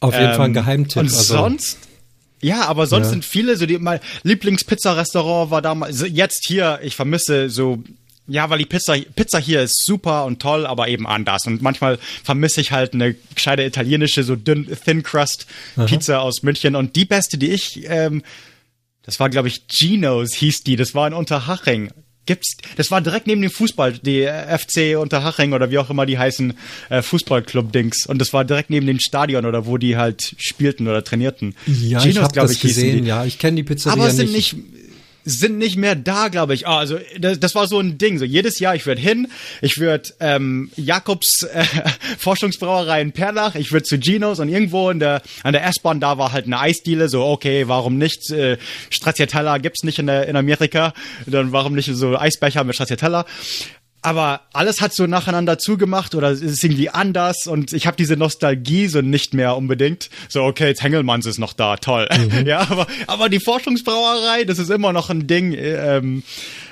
[0.00, 1.02] Auf jeden ähm, Fall ein ähm, Geheimtipp.
[1.02, 1.34] Und also.
[1.34, 1.87] sonst,
[2.40, 3.10] ja, aber sonst ja.
[3.10, 6.80] sind viele so die mein Lieblingspizza-Restaurant war damals jetzt hier.
[6.82, 7.82] Ich vermisse so
[8.28, 11.98] ja, weil die Pizza Pizza hier ist super und toll, aber eben anders und manchmal
[12.22, 15.46] vermisse ich halt eine gescheite italienische so dünn Thin Crust
[15.86, 16.22] Pizza Aha.
[16.22, 18.22] aus München und die beste, die ich ähm,
[19.02, 21.90] das war glaube ich Geno's hieß die, das war in Unterhaching
[22.28, 26.18] gibt's, das war direkt neben dem Fußball, die FC Unterhaching oder wie auch immer die
[26.18, 26.52] heißen,
[26.90, 28.06] äh, Fußballclub-Dings.
[28.06, 31.56] Und das war direkt neben dem Stadion oder wo die halt spielten oder trainierten.
[31.66, 33.24] Ja, Ginos, ich habe das ich, gesehen, ja.
[33.24, 34.66] Ich kenne die Pizzeria Aber es sind nicht, nicht
[35.28, 36.66] sind nicht mehr da, glaube ich.
[36.66, 38.18] Ah, also das, das, war so ein Ding.
[38.18, 39.28] So jedes Jahr, ich würde hin,
[39.60, 41.64] ich würde ähm, Jakobs äh,
[42.18, 46.18] Forschungsbrauerei in Perlach, ich würde zu Ginos und irgendwo in der an der S-Bahn da
[46.18, 47.08] war halt eine Eisdiele.
[47.08, 48.30] So okay, warum nicht?
[48.30, 48.58] Äh,
[48.90, 50.94] Stracciatella gibt's nicht in der in Amerika,
[51.26, 53.26] dann warum nicht so Eisbecher mit Stracciatella?
[54.00, 58.16] Aber alles hat so nacheinander zugemacht oder es ist irgendwie anders und ich habe diese
[58.16, 60.08] Nostalgie so nicht mehr unbedingt.
[60.28, 62.08] So, okay, jetzt Hengelmanns ist noch da, toll.
[62.12, 62.28] Mhm.
[62.46, 65.52] Ja, aber, aber die Forschungsbrauerei, das ist immer noch ein Ding.
[65.58, 66.22] Ähm,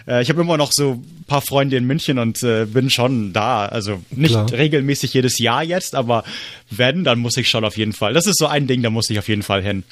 [0.06, 3.32] äh, ich habe immer noch so ein paar Freunde in München und äh, bin schon
[3.32, 3.66] da.
[3.66, 4.50] Also nicht Klar.
[4.52, 6.24] regelmäßig jedes Jahr jetzt, aber
[6.70, 8.14] wenn, dann muss ich schon auf jeden Fall.
[8.14, 9.82] Das ist so ein Ding, da muss ich auf jeden Fall hin.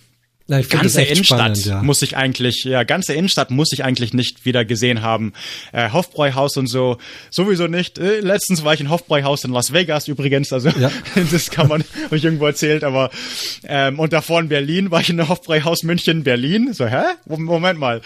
[0.46, 1.82] Ja, ganze Innenstadt spannend, ja.
[1.82, 5.32] muss ich eigentlich, ja, ganze Innenstadt muss ich eigentlich nicht wieder gesehen haben.
[5.72, 6.98] Äh, Hofbräuhaus und so,
[7.30, 7.98] sowieso nicht.
[7.98, 10.90] Äh, letztens war ich in Hofbräuhaus in Las Vegas übrigens, also ja.
[11.32, 13.08] das kann man, habe ich irgendwo erzählt, aber
[13.66, 16.74] ähm, und davor in Berlin war ich in Hofbräuhaus München, Berlin.
[16.74, 17.04] So, hä?
[17.24, 18.02] Moment mal.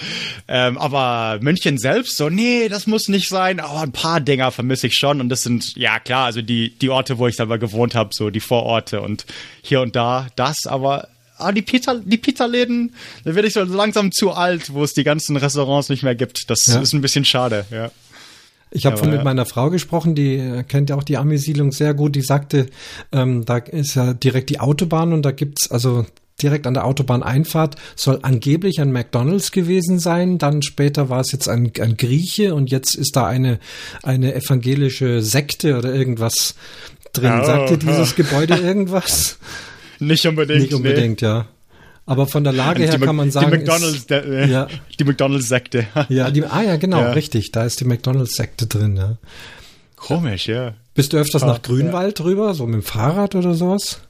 [0.46, 4.86] Ähm, aber München selbst, so, nee, das muss nicht sein, aber ein paar Dinger vermisse
[4.86, 7.96] ich schon und das sind, ja klar, also die, die Orte, wo ich selber gewohnt
[7.96, 9.26] habe, so die Vororte und
[9.60, 14.12] hier und da, das, aber ah, die Pizza, die Pizzaläden, da werde ich so langsam
[14.12, 16.50] zu alt, wo es die ganzen Restaurants nicht mehr gibt.
[16.50, 16.80] Das ja.
[16.80, 17.90] ist ein bisschen schade, ja.
[18.70, 22.14] Ich habe von mit meiner Frau gesprochen, die kennt ja auch die Army-Siedlung sehr gut.
[22.14, 22.66] Die sagte,
[23.12, 26.04] ähm, da ist ja direkt die Autobahn und da gibt's also
[26.42, 30.38] direkt an der Autobahneinfahrt soll angeblich ein McDonald's gewesen sein.
[30.38, 33.58] Dann später war es jetzt ein, ein Grieche und jetzt ist da eine
[34.02, 36.54] eine evangelische Sekte oder irgendwas
[37.12, 37.40] drin.
[37.40, 38.16] Oh, Sagte dieses oh.
[38.16, 39.38] Gebäude irgendwas?
[39.98, 40.62] Nicht unbedingt.
[40.62, 41.28] Nicht unbedingt, nee.
[41.28, 41.46] ja.
[42.06, 43.50] Aber von der Lage her kann man sagen.
[43.50, 44.66] Die McDonalds, ist, äh, ja.
[44.98, 45.86] die McDonalds-Sekte.
[46.08, 47.12] ja, die, ah ja, genau, ja.
[47.12, 47.52] richtig.
[47.52, 49.18] Da ist die McDonalds-Sekte drin, ja.
[49.96, 50.74] Komisch, ja.
[50.94, 52.24] Bist du öfters ah, nach Grünwald ja.
[52.24, 54.00] rüber, so mit dem Fahrrad oder sowas?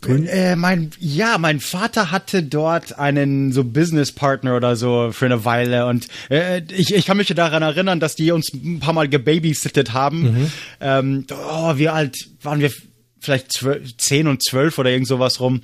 [0.00, 0.26] Grün?
[0.26, 5.86] Äh, mein, ja, mein Vater hatte dort einen so Business-Partner oder so für eine Weile
[5.86, 9.92] und äh, ich, ich kann mich daran erinnern, dass die uns ein paar Mal gebabysittet
[9.92, 10.22] haben.
[10.22, 10.52] Mhm.
[10.80, 12.70] Ähm, oh, wie alt waren wir?
[13.20, 15.62] Vielleicht zwölf, zehn und zwölf oder irgend sowas rum.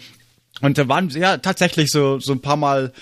[0.60, 2.92] Und da waren ja tatsächlich so so ein paar Mal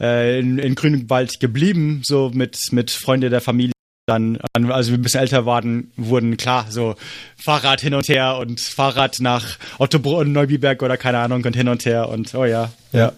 [0.00, 3.72] äh, in, in Grünwald geblieben, so mit mit Freunde der Familie.
[4.06, 6.96] Dann, als wir ein bisschen älter waren, wurden klar so
[7.36, 11.84] Fahrrad hin und her und Fahrrad nach Ottobrunn, Neubiberg oder keine Ahnung und hin und
[11.84, 13.12] her und oh ja, ja.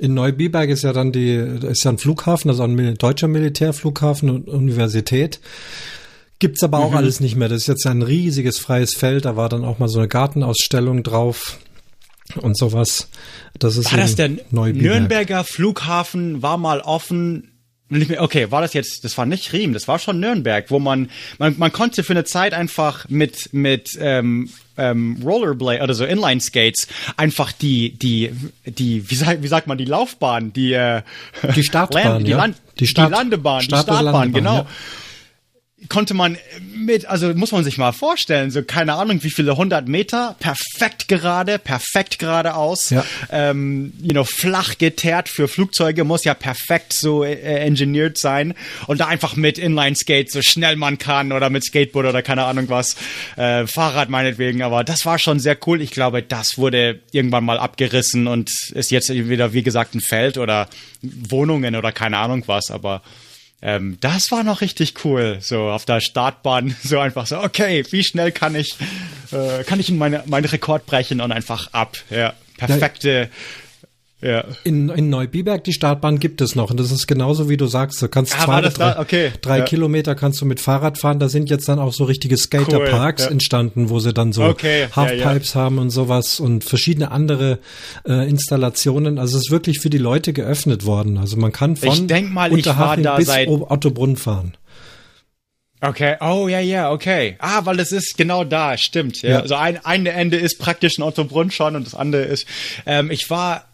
[0.00, 4.48] In Neubiberg ist ja dann die ist ja ein Flughafen, also ein deutscher Militärflughafen und
[4.48, 5.40] Universität.
[6.38, 6.96] Gibt's aber auch mhm.
[6.96, 7.48] alles nicht mehr.
[7.48, 9.24] Das ist jetzt ein riesiges freies Feld.
[9.24, 11.58] Da war dann auch mal so eine Gartenausstellung drauf
[12.36, 13.08] und sowas.
[13.58, 14.30] Das ist war das der.
[14.50, 17.52] Nürnberger Flughafen war mal offen
[17.90, 21.54] Okay, war das jetzt, das war nicht Riem, das war schon Nürnberg, wo man, man,
[21.56, 26.86] man konnte für eine Zeit einfach mit, mit ähm, ähm, Rollerblade oder so Inline Skates
[27.16, 28.30] einfach die, die,
[28.66, 31.00] die, wie, sagt, wie sagt man, die Laufbahn, die, äh,
[31.56, 32.36] die Startbahn, Land, die, ja.
[32.36, 34.56] Land, die, Start, die Landebahn, Start die Startbahn, Landebahn, genau.
[34.56, 34.66] Ja
[35.88, 39.88] konnte man mit, also muss man sich mal vorstellen, so keine Ahnung, wie viele hundert
[39.88, 43.04] Meter, perfekt gerade, perfekt geradeaus, ja.
[43.30, 48.54] ähm, you know, flach geteert für Flugzeuge, muss ja perfekt so äh, engineert sein
[48.86, 52.68] und da einfach mit Inline-Skate so schnell man kann oder mit Skateboard oder keine Ahnung
[52.68, 52.96] was,
[53.36, 55.80] äh, Fahrrad meinetwegen, aber das war schon sehr cool.
[55.80, 60.38] Ich glaube, das wurde irgendwann mal abgerissen und ist jetzt wieder, wie gesagt, ein Feld
[60.38, 60.68] oder
[61.02, 63.02] Wohnungen oder keine Ahnung was, aber
[63.60, 68.04] ähm, das war noch richtig cool, so auf der Startbahn, so einfach so, okay, wie
[68.04, 68.76] schnell kann ich,
[69.32, 73.30] äh, kann ich meine, meinen Rekord brechen und einfach ab, ja, perfekte,
[74.20, 74.44] ja.
[74.64, 78.02] In, in Neubiberg die Startbahn gibt es noch und das ist genauso wie du sagst.
[78.02, 78.98] Du kannst Ah, zwei oder drei?
[78.98, 79.32] Okay.
[79.42, 79.64] drei Ja.
[79.64, 81.20] Kilometer kannst du mit Fahrrad fahren.
[81.20, 83.32] Da sind jetzt dann auch so richtige Skaterparks Cool, ja.
[83.32, 87.60] entstanden, wo sie dann so Okay, ja, Halfpipes haben und sowas und verschiedene andere
[88.08, 89.18] äh, Installationen.
[89.18, 91.16] Also es ist wirklich für die Leute geöffnet worden.
[91.16, 94.56] Also man kann von Ich denk mal, ich Unterhaching da bis Ottobrunn fahren.
[95.80, 97.36] Okay, oh ja, ja, okay.
[97.38, 99.22] Ah, weil es ist genau da, stimmt.
[99.22, 99.30] Ja.
[99.30, 99.40] Ja.
[99.40, 102.48] Also ein, eine Ende ist praktisch ein Ottobrunn schon und das andere ist,
[102.84, 103.67] ähm, ich war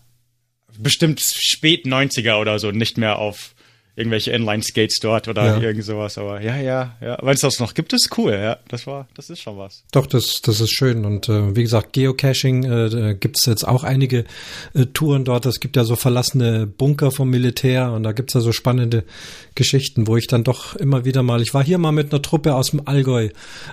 [0.78, 3.53] bestimmt spät 90er oder so, nicht mehr auf
[3.96, 5.60] irgendwelche Inline-Skates dort oder Ja.
[5.60, 7.18] irgend sowas, aber ja, ja, ja.
[7.22, 8.56] Wenn es das noch gibt, ist cool, ja.
[8.68, 9.84] Das war, das ist schon was.
[9.92, 11.04] Doch, das, das ist schön.
[11.04, 14.24] Und äh, wie gesagt, Geocaching äh, da gibt's jetzt auch einige
[14.74, 15.46] äh, Touren dort.
[15.46, 19.04] Es gibt ja so verlassene Bunker vom Militär und da gibt's ja so spannende
[19.54, 22.54] Geschichten, wo ich dann doch immer wieder mal, ich war hier mal mit einer Truppe
[22.56, 23.28] aus dem Allgäu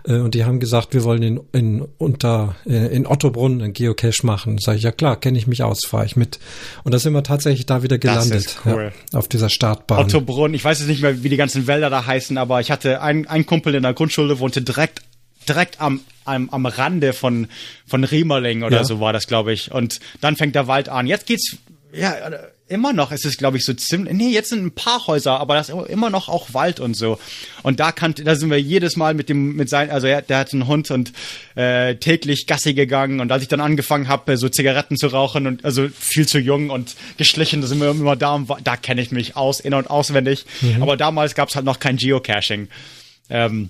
[0.07, 4.23] äh, und die haben gesagt, wir wollen in, in unter äh, in Ottobrunn einen Geocache
[4.25, 4.57] machen.
[4.60, 6.38] Sag ich, ja klar, kenne ich mich aus, fahre ich mit.
[6.84, 8.45] Und da sind wir tatsächlich da wieder Das gelandet.
[8.45, 8.91] ist cool.
[9.12, 10.11] Ja, auf dieser Startbahn.
[10.15, 13.02] Ottobrunn, ich weiß jetzt nicht mehr, wie die ganzen Wälder da heißen, aber ich hatte
[13.02, 15.02] einen, einen Kumpel in der Grundschule, wohnte direkt
[15.50, 17.47] direkt am, am, am Rande von,
[17.88, 18.84] von Riemerling oder Ja.
[18.84, 19.71] so war das, glaube ich.
[19.71, 21.08] Und dann fängt der Wald an.
[21.08, 21.58] Jetzt geht's,
[21.93, 22.13] ja,
[22.71, 25.55] immer noch ist es, glaube ich, so ziemlich, nee, jetzt sind ein paar Häuser, aber
[25.55, 27.19] das ist immer noch auch Wald und so.
[27.63, 30.39] Und da kann, da sind wir jedes Mal mit dem, mit sein, also er, der
[30.39, 31.12] hat einen Hund und
[31.55, 33.19] äh, täglich Gassi gegangen.
[33.19, 36.69] Und als ich dann angefangen habe, so Zigaretten zu rauchen und also viel zu jung
[36.69, 40.45] und geschlichen, da sind wir immer da, da kenne ich mich aus, in- und auswendig.
[40.81, 42.69] Aber damals gab es halt noch kein Geocaching.
[43.29, 43.69] Ähm,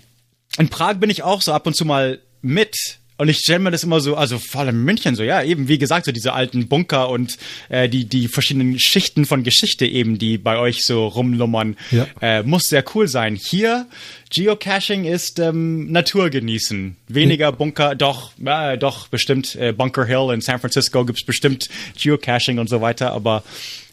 [0.58, 2.76] in Prag bin ich auch so ab und zu mal mit.
[3.22, 5.68] Und ich stelle mir das immer so, also vor allem in München so, ja, eben
[5.68, 7.38] wie gesagt, so diese alten Bunker und
[7.70, 12.08] äh, die, die verschiedenen Schichten von Geschichte eben, die bei euch so rumlummern, Ja.
[12.20, 13.36] äh, muss sehr cool sein.
[13.36, 13.86] Hier,
[14.32, 16.96] Geocaching ist ähm, Natur genießen.
[17.10, 21.70] Weniger Bunker, doch, äh, doch, bestimmt äh, Bunker Hill in San Francisco gibt's bestimmt
[22.02, 23.44] Geocaching und so weiter, aber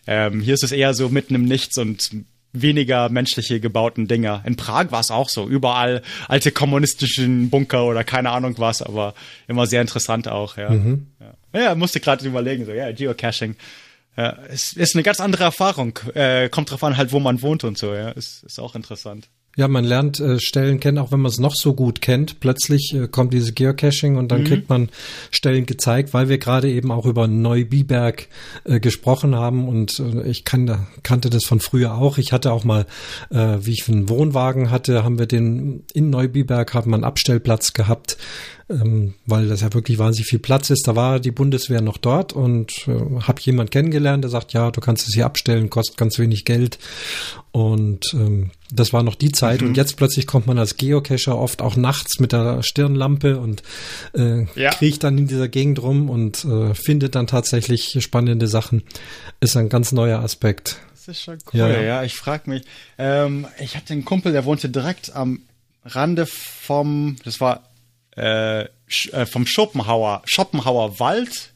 [0.06, 2.12] ähm, hier ist es eher so mitten im Nichts und
[2.52, 4.42] weniger menschliche gebauten Dinger.
[4.44, 5.46] In Prag war es auch so.
[5.46, 9.14] Überall alte kommunistischen Bunker oder keine Ahnung was, aber
[9.46, 10.72] immer sehr interessant auch, ja.
[11.52, 13.56] Ja, ja musste gerade überlegen, so, ja, Geocaching.
[14.16, 15.98] Ja, es ist eine ganz andere Erfahrung.
[16.14, 18.10] Äh, kommt drauf an, halt, wo man wohnt und so, ja.
[18.10, 19.28] Ist, ist auch interessant.
[19.58, 22.38] Ja, man lernt äh, Stellen kennen, auch wenn man es noch so gut kennt.
[22.38, 24.88] Plötzlich äh, kommt diese Geocaching und dann kriegt man
[25.32, 28.28] Stellen gezeigt, weil wir gerade eben auch über Neubiberg
[28.62, 32.18] äh, gesprochen haben und äh, ich kann, kannte das von früher auch.
[32.18, 32.86] Ich hatte auch mal,
[33.30, 37.72] äh, wie ich einen Wohnwagen hatte, haben wir den in Neubiberg haben wir einen Abstellplatz
[37.72, 38.16] gehabt,
[38.70, 40.86] ähm, weil das ja wirklich wahnsinnig viel Platz ist.
[40.86, 44.80] Da war die Bundeswehr noch dort und äh, habe jemand kennengelernt, der sagt, ja, du
[44.80, 46.78] kannst es hier abstellen, kostet ganz wenig Geld.
[47.50, 49.62] Und ähm, das war noch die Zeit.
[49.62, 53.62] Und jetzt plötzlich kommt man als Geocacher oft auch nachts mit der Stirnlampe und
[54.14, 54.70] äh, Ja.
[54.70, 58.82] kriecht dann in dieser Gegend rum und äh, findet dann tatsächlich spannende Sachen.
[59.40, 60.76] Ist ein ganz neuer Aspekt.
[60.92, 61.80] Das ist schon cool, Ja, ja.
[61.80, 62.02] ja.
[62.04, 62.62] ich frage mich.
[62.98, 65.40] Ähm, ich hatte einen Kumpel, der wohnte direkt am
[65.84, 67.62] Rande vom, das war
[68.18, 68.62] äh,
[69.12, 71.52] äh, vom Schopenhauer, Schopenhauer Wald.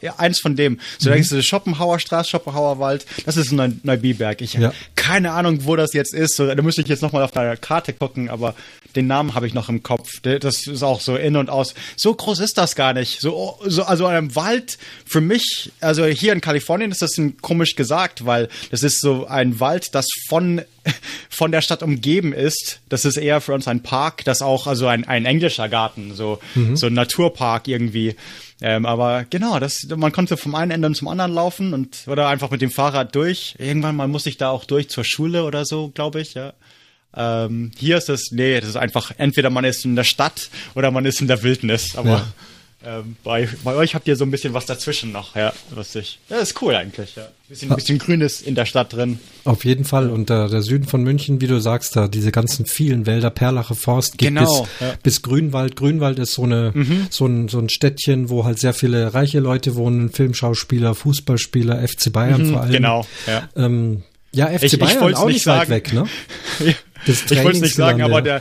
[0.00, 0.78] Ja, eins von dem.
[1.00, 3.06] So, da ist die Schopenhauer Straße, Schopenhauer Wald.
[3.26, 4.40] Das ist Neu Neubiberg.
[4.40, 4.72] Ich Ja.
[4.94, 6.36] keine Ahnung, wo das jetzt ist.
[6.36, 8.54] So, da müsste ich jetzt nochmal auf der Karte gucken, aber
[8.94, 10.20] den Namen habe ich noch im Kopf.
[10.22, 11.74] Das ist auch so in und aus.
[11.96, 13.20] So groß ist das gar nicht.
[13.20, 17.74] So, so also ein Wald für mich, also hier in Kalifornien ist das ein komisch
[17.74, 20.62] gesagt, weil das ist so ein Wald, das von
[21.30, 22.80] von der Stadt umgeben ist.
[22.88, 26.38] Das ist eher für uns ein Park, das auch also ein ein englischer Garten, so
[26.74, 28.16] so ein Naturpark irgendwie.
[28.60, 32.50] Ähm, aber genau, das, man konnte vom einen Ende zum anderen laufen und oder einfach
[32.50, 33.56] mit dem Fahrrad durch.
[33.58, 36.54] Irgendwann mal muss ich da auch durch zur Schule oder so, glaube ich, ja.
[37.16, 40.90] Ähm, hier ist es, nee, das ist einfach, entweder man ist in der Stadt oder
[40.90, 42.26] man ist in der Wildnis, aber
[42.86, 46.18] Ähm, bei, bei euch habt ihr so ein bisschen was dazwischen noch, ja, lustig.
[46.28, 47.26] Ja, ist cool eigentlich, ja.
[47.48, 49.18] Bisschen, ein bisschen Grünes in der Stadt drin.
[49.44, 50.10] Auf jeden Fall.
[50.10, 53.74] Und äh, der Süden von München, wie du sagst, da diese ganzen vielen Wälder, Perlacher
[53.74, 54.94] Forst geht Genau, bis, ja.
[55.02, 55.76] bis Grünwald.
[55.76, 56.72] Grünwald ist so eine
[57.10, 62.12] so, ein, so ein Städtchen, wo halt sehr viele reiche Leute wohnen, Filmschauspieler, Fußballspieler, FC
[62.12, 62.72] Bayern vor allem.
[62.72, 63.48] Genau, ja.
[63.56, 65.70] Ähm, ja, FC Ich- ich Bayern wollt's auch nicht nicht weit sagen.
[65.70, 66.06] weg, ne?
[67.06, 68.40] Das ich wollte es nicht sagen, aber der,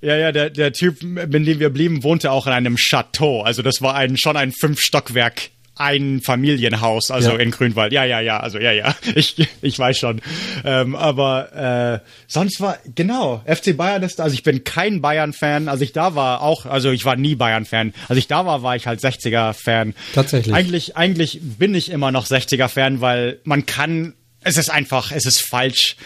[0.00, 3.42] ja, ja, der, der Typ, mit dem wir blieben, wohnte auch in einem Chateau.
[3.42, 7.36] Also das war ein, schon ein Fünf-Stockwerk, ein Familienhaus, also Ja.
[7.38, 7.92] in Grünwald.
[7.92, 10.22] Ja, ja, ja, also ja, ja, ich, ich weiß schon.
[10.64, 15.68] Ähm, aber äh, sonst war, genau, FC Bayern ist, also ich bin kein Bayern-Fan.
[15.68, 17.92] Als ich da war, auch, also ich war nie Bayern-Fan.
[18.08, 19.94] Als ich da war, war ich halt 60er-Fan.
[20.14, 20.54] Tatsächlich.
[20.54, 25.42] Eigentlich, eigentlich bin ich immer noch 60er-Fan, weil man kann, es ist einfach, es ist
[25.42, 25.96] falsch,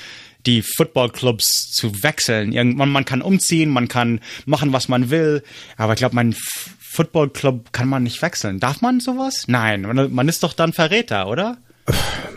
[0.46, 2.52] die Footballclubs zu wechseln.
[2.52, 5.42] Irgendwann, man kann umziehen, man kann machen, was man will,
[5.76, 8.58] aber ich glaube, mein F- Footballclub kann man nicht wechseln.
[8.60, 9.44] Darf man sowas?
[9.46, 11.58] Nein, man, ist doch dann Verräter, oder?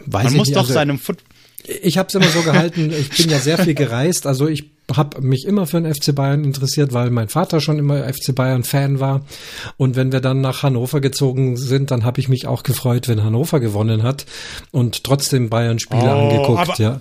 [0.05, 1.19] Weiß Man muss nicht, doch also- seinem Foot
[1.81, 5.21] Ich habe es immer so gehalten, ich bin ja sehr viel gereist, also ich habe
[5.21, 8.99] mich immer für den FC Bayern interessiert, weil mein Vater schon immer FC Bayern Fan
[8.99, 9.25] war
[9.77, 13.23] und wenn wir dann nach Hannover gezogen sind, dann habe ich mich auch gefreut, wenn
[13.23, 14.25] Hannover gewonnen hat
[14.71, 16.99] und trotzdem Bayern Spiele Oh, angeguckt, ja.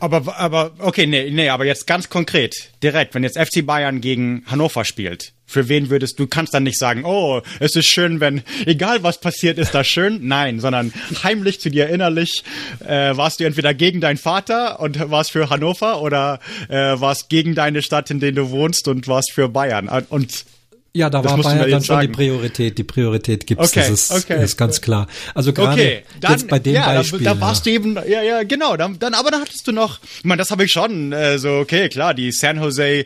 [0.00, 4.42] Aber, aber, okay, nee, nee, aber jetzt ganz konkret, direkt, wenn jetzt FC Bayern gegen
[4.46, 8.42] Hannover spielt, für wen würdest du, kannst dann nicht sagen, oh, es ist schön, wenn,
[8.66, 10.20] egal was passiert, ist das schön?
[10.22, 12.44] Nein, sondern heimlich zu dir innerlich,
[12.86, 17.54] äh, warst du entweder gegen deinen Vater und warst für Hannover oder äh, warst gegen
[17.54, 19.88] deine Stadt, in der du wohnst und warst für Bayern.
[20.08, 20.44] Und
[20.92, 22.12] Ja, da Das war Bayern dann schon die sagen.
[22.12, 22.76] Priorität.
[22.78, 23.70] Die Priorität gibt's.
[23.70, 24.42] Okay, das ist, okay.
[24.42, 25.06] ist ganz klar.
[25.34, 27.20] Also gerade Okay, dann, jetzt bei dem ja, Beispiel.
[27.20, 27.70] da, da warst ja.
[27.70, 30.50] du eben, ja, ja, genau, dann, dann, aber dann hattest du noch, ich meine, das
[30.50, 33.04] habe ich schon, äh, so, okay, klar, die San Jose,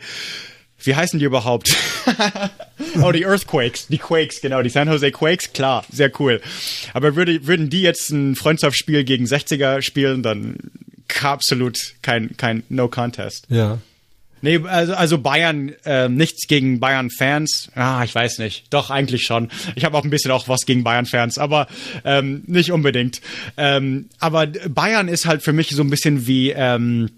[0.82, 1.76] wie heißen die überhaupt?
[3.02, 6.40] oh, die Earthquakes, die Quakes, genau, die San Jose Quakes, klar, sehr cool.
[6.94, 10.56] Aber würde, würden die jetzt ein Freundschaftsspiel gegen 60er spielen, dann
[11.22, 13.46] absolut kein, kein No Contest.
[13.50, 13.78] ja.
[14.44, 17.70] Nee, also, also Bayern, äh, nichts gegen Bayern-Fans.
[17.74, 18.66] Ah, ich weiß nicht.
[18.68, 19.48] Doch, eigentlich schon.
[19.74, 21.66] Ich habe auch ein bisschen auch was gegen Bayern-Fans, aber
[22.04, 23.22] ähm, nicht unbedingt.
[23.56, 27.08] Ähm, aber Bayern ist halt für mich so ein bisschen wie ähm,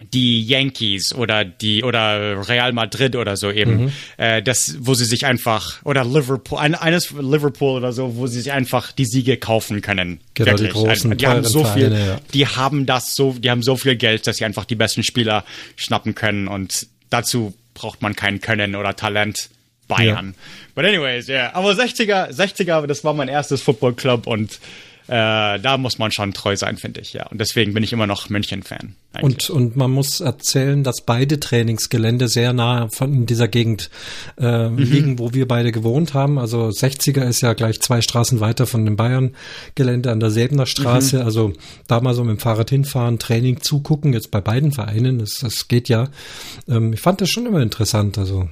[0.00, 5.26] die Yankees oder die oder Real Madrid oder so eben, äh, das, wo sie sich
[5.26, 9.80] einfach oder Liverpool, ein, eines Liverpool oder so, wo sie sich einfach die Siege kaufen
[9.80, 10.20] können.
[10.34, 10.72] Genau, die Wirklich.
[10.72, 12.20] großen, die haben so viel, Vereine, ja.
[12.32, 15.44] die haben das so, die haben so viel Geld, dass sie einfach die besten Spieler
[15.74, 19.50] schnappen können und dazu braucht man kein Können oder Talent.
[19.88, 20.34] Bayern.
[20.74, 21.34] But anyways, ja.
[21.34, 21.54] Yeah.
[21.54, 24.60] Aber 60er, 60er, das war mein erstes Footballclub und
[25.08, 27.26] äh, da muss man schon treu sein, finde ich, ja.
[27.26, 28.94] Und deswegen bin ich immer noch München-Fan.
[29.22, 33.90] Und, und man muss erzählen, dass beide Trainingsgelände sehr nah von dieser Gegend
[34.38, 34.76] äh, Mhm.
[34.78, 36.38] liegen, wo wir beide gewohnt haben.
[36.38, 40.66] Also 60er ist ja gleich zwei Straßen weiter von dem Bayern-Gelände an der Säbener Mhm.
[40.66, 41.24] Straße.
[41.24, 41.52] Also
[41.88, 45.68] da mal so mit dem Fahrrad hinfahren, Training zugucken, jetzt bei beiden Vereinen, das, das
[45.68, 46.08] geht ja.
[46.68, 48.18] Ähm, ich fand das schon immer interessant.
[48.18, 48.48] Also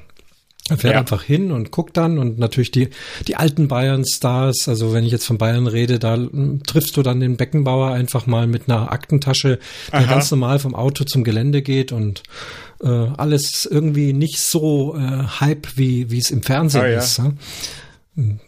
[0.69, 1.01] er fährt Ja.
[1.01, 2.89] einfach hin und guckt dann und natürlich die,
[3.29, 7.21] die alten Bayern-Stars, also wenn ich jetzt von Bayern rede, da mm, triffst du dann
[7.21, 9.59] den Beckenbauer einfach mal mit einer Aktentasche,
[9.93, 10.07] der Aha.
[10.15, 12.23] ganz normal vom Auto zum Gelände geht und
[12.83, 16.99] äh, alles irgendwie nicht so äh, Hype, wie wie es im Fernsehen Oh ja.
[16.99, 17.19] ist.
[17.19, 17.33] Ja?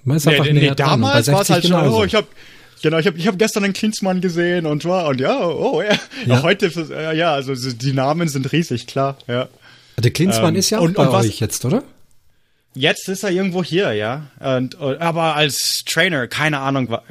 [0.04, 0.88] Man ist Nee, einfach nee, näher nee, dran.
[1.00, 1.98] Damals war es 60 halt schon, genauso.
[2.00, 2.26] oh, ich habe
[2.80, 5.96] Genau, ich habe ich hab gestern einen Klinsmann gesehen und war und ja, oh ja.
[6.26, 6.42] Ja.
[6.44, 6.70] Heute
[7.12, 9.48] ja, also so die Namen sind riesig, klar, ja.
[9.98, 11.82] der Klinsmann ähm, ist ja auch und- bei und was- euch jetzt, oder?
[12.74, 14.26] Jetzt ist er irgendwo hier, ja.
[14.40, 17.02] Und, und, aber als Trainer, keine Ahnung, wa-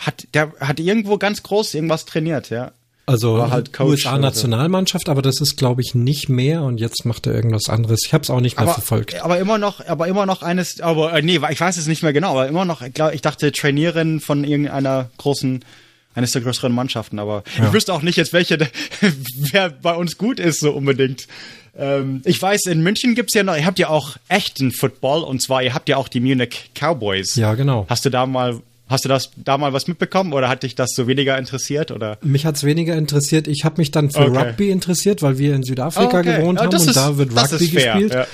[0.00, 2.72] hat der hat irgendwo ganz groß irgendwas trainiert, ja.
[3.06, 7.70] Also halt USA-Nationalmannschaft, aber das ist, glaube ich, nicht mehr und jetzt macht er irgendwas
[7.70, 8.00] anderes.
[8.06, 9.14] Ich habe es auch nicht mehr Aber, verfolgt.
[9.22, 12.12] aber immer noch, aber immer noch eines, aber äh, nee, ich weiß es nicht mehr
[12.12, 15.64] genau, aber immer noch, ich, glaub, ich dachte Trainierin von irgendeiner großen,
[16.14, 18.58] eines der größeren Mannschaften, aber ich wüsste auch nicht jetzt welche,
[19.52, 21.28] wer bei uns gut ist so unbedingt.
[21.78, 25.40] Ähm, ich weiß, in München gibt's ja noch, ihr habt ja auch echten Football und
[25.40, 27.36] zwar ihr habt ja auch die Munich Cowboys.
[27.36, 27.86] Ja, genau.
[27.88, 30.90] Hast du da mal, hast du das da mal was mitbekommen oder hat dich das
[30.94, 32.18] so weniger interessiert oder?
[32.22, 33.48] Mich hat's weniger interessiert.
[33.48, 34.38] Ich habe mich dann für Okay.
[34.38, 36.36] Rugby interessiert, weil wir in Südafrika Oh, okay.
[36.38, 38.12] gewohnt Oh, haben und ist- da wird Rugby gespielt.
[38.14, 38.26] ja.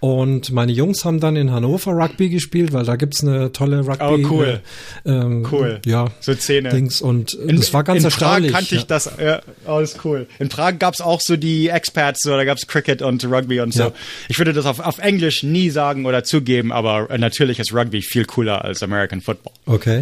[0.00, 4.24] Und meine Jungs haben dann in Hannover Rugby gespielt, weil da gibt's eine tolle Rugby.
[4.26, 4.60] Oh, cool.
[5.04, 5.80] Äh, ähm, Cool.
[5.86, 6.06] Ja.
[6.18, 6.70] So Szene.
[6.70, 8.50] Dings und äh, In, das war ganz in erstaunlich.
[8.50, 8.86] Prag kannte ich ja.
[8.88, 9.10] das.
[9.22, 10.26] Ja, alles cool.
[10.40, 13.84] In Prag gab's auch so die Expats, so, da gab's Cricket und Rugby und so.
[13.84, 13.92] Ja.
[14.28, 18.02] Ich würde das auf, auf Englisch nie sagen oder zugeben, aber äh, natürlich ist Rugby
[18.02, 19.52] viel cooler als American Football.
[19.66, 20.01] Okay.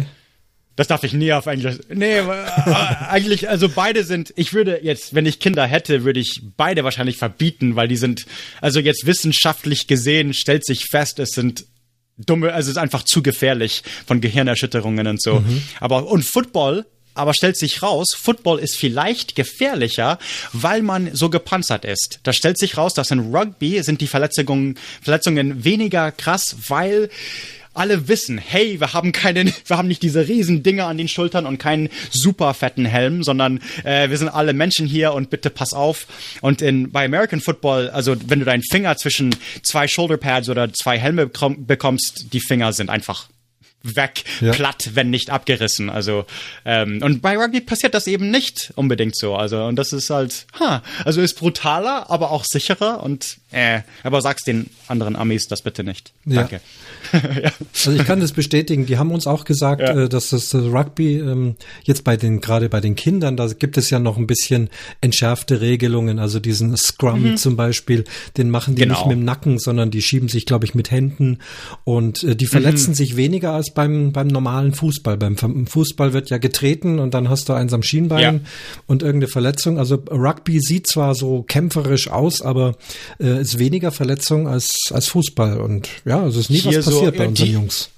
[0.81, 1.75] Das darf ich nie auf Englisch.
[1.93, 2.25] Nee, äh,
[3.07, 7.17] eigentlich, also beide sind, ich würde jetzt, wenn ich Kinder hätte, würde ich beide wahrscheinlich
[7.17, 8.25] verbieten, weil die sind,
[8.61, 11.65] also jetzt wissenschaftlich gesehen stellt sich fest, es sind
[12.17, 15.41] dumme, also es ist einfach zu gefährlich von Gehirnerschütterungen und so.
[15.41, 15.61] Mhm.
[15.79, 20.17] Aber und Football aber stellt sich raus, Football ist vielleicht gefährlicher,
[20.53, 22.21] weil man so gepanzert ist.
[22.23, 27.09] Da stellt sich raus, dass in Rugby sind die Verletzungen, Verletzungen weniger krass, weil
[27.73, 31.45] alle wissen, hey, wir haben keinen, wir haben nicht diese riesen Dinger an den Schultern
[31.45, 35.73] und keinen super fetten Helm, sondern äh, wir sind alle Menschen hier und bitte pass
[35.73, 36.07] auf.
[36.41, 40.97] Und in bei American Football, also wenn du deinen Finger zwischen zwei Shoulderpads oder zwei
[40.97, 43.27] Helme bekommst, die Finger sind einfach
[43.83, 44.51] weg, ja.
[44.51, 45.89] platt, wenn nicht abgerissen.
[45.89, 46.25] Also
[46.65, 49.35] ähm, und bei Rugby passiert das eben nicht unbedingt so.
[49.35, 54.21] Also und das ist halt, ha, also ist brutaler, aber auch sicherer und äh, aber
[54.21, 56.13] sag's den anderen Amis das bitte nicht.
[56.25, 56.61] Danke.
[57.13, 57.51] ja.
[57.73, 58.85] Also ich kann das bestätigen.
[58.85, 60.03] Die haben uns auch gesagt, ja.
[60.03, 63.89] äh, dass das Rugby ähm, jetzt bei den gerade bei den Kindern, da gibt es
[63.89, 64.69] ja noch ein bisschen
[65.01, 66.19] entschärfte Regelungen.
[66.19, 67.37] Also diesen Scrum mhm.
[67.37, 68.05] zum Beispiel,
[68.37, 68.95] den machen die genau.
[68.95, 71.39] nicht mit dem Nacken, sondern die schieben sich, glaube ich, mit Händen
[71.83, 72.95] und äh, die verletzen mhm.
[72.95, 75.17] sich weniger als beim beim normalen Fußball.
[75.17, 75.35] Beim
[75.67, 78.39] Fußball wird ja getreten und dann hast du eins am Schienbein ja.
[78.87, 79.77] und irgendeine Verletzung.
[79.77, 82.75] Also Rugby sieht zwar so kämpferisch aus, aber
[83.19, 85.59] äh, ist weniger Verletzung als als Fußball.
[85.59, 87.89] Und ja, also es ist nie Hier was passiert passiert bei unseren die, Jungs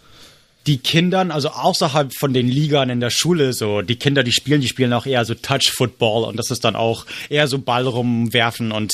[0.67, 4.61] die Kindern, also außerhalb von den Ligern in der Schule, so die Kinder, die spielen,
[4.61, 8.71] die spielen auch eher so Touch-Football und das ist dann auch eher so Ball rumwerfen
[8.71, 8.91] und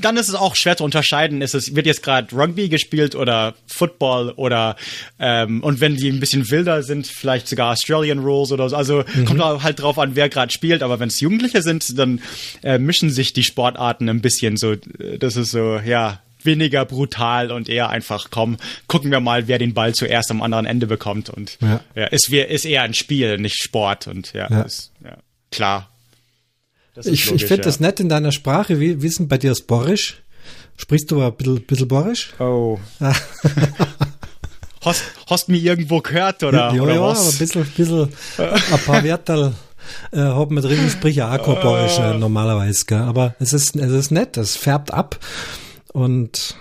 [0.00, 3.54] dann ist es auch schwer zu unterscheiden, ist es wird jetzt gerade Rugby gespielt oder
[3.66, 4.76] Football oder
[5.18, 8.76] ähm, und wenn die ein bisschen wilder sind, vielleicht sogar Australian Rules oder so.
[8.76, 9.24] Also mhm.
[9.24, 10.82] kommt halt drauf an, wer gerade spielt.
[10.82, 12.20] Aber wenn es Jugendliche sind, dann
[12.62, 14.74] äh, mischen sich die Sportarten ein bisschen so.
[15.18, 19.74] Das ist so, ja weniger brutal und eher einfach, komm, gucken wir mal, wer den
[19.74, 21.30] Ball zuerst am anderen Ende bekommt.
[21.30, 24.06] Und ja, ja ist, ist eher ein Spiel, nicht Sport.
[24.06, 24.62] Und ja, ja.
[24.62, 25.16] Ist, ja
[25.50, 25.90] klar.
[27.04, 28.80] ich ich finde das nett in deiner Sprache.
[28.80, 30.22] Wie, wie ist denn bei dir das Borisch?
[30.76, 32.32] Sprichst du ein bisschen, bisschen Borisch?
[32.38, 32.78] Oh.
[34.80, 36.72] hast, hast du mich irgendwo gehört, oder?
[36.74, 37.20] Ja, oder ja, was?
[37.20, 39.52] aber ein bisschen, bisschen ein paar Wörter
[40.12, 42.98] äh, hat man drin, spricht auch kein Borisch äh, normalerweise, gell?
[42.98, 45.18] aber es ist, es ist nett, es färbt ab
[45.92, 46.56] und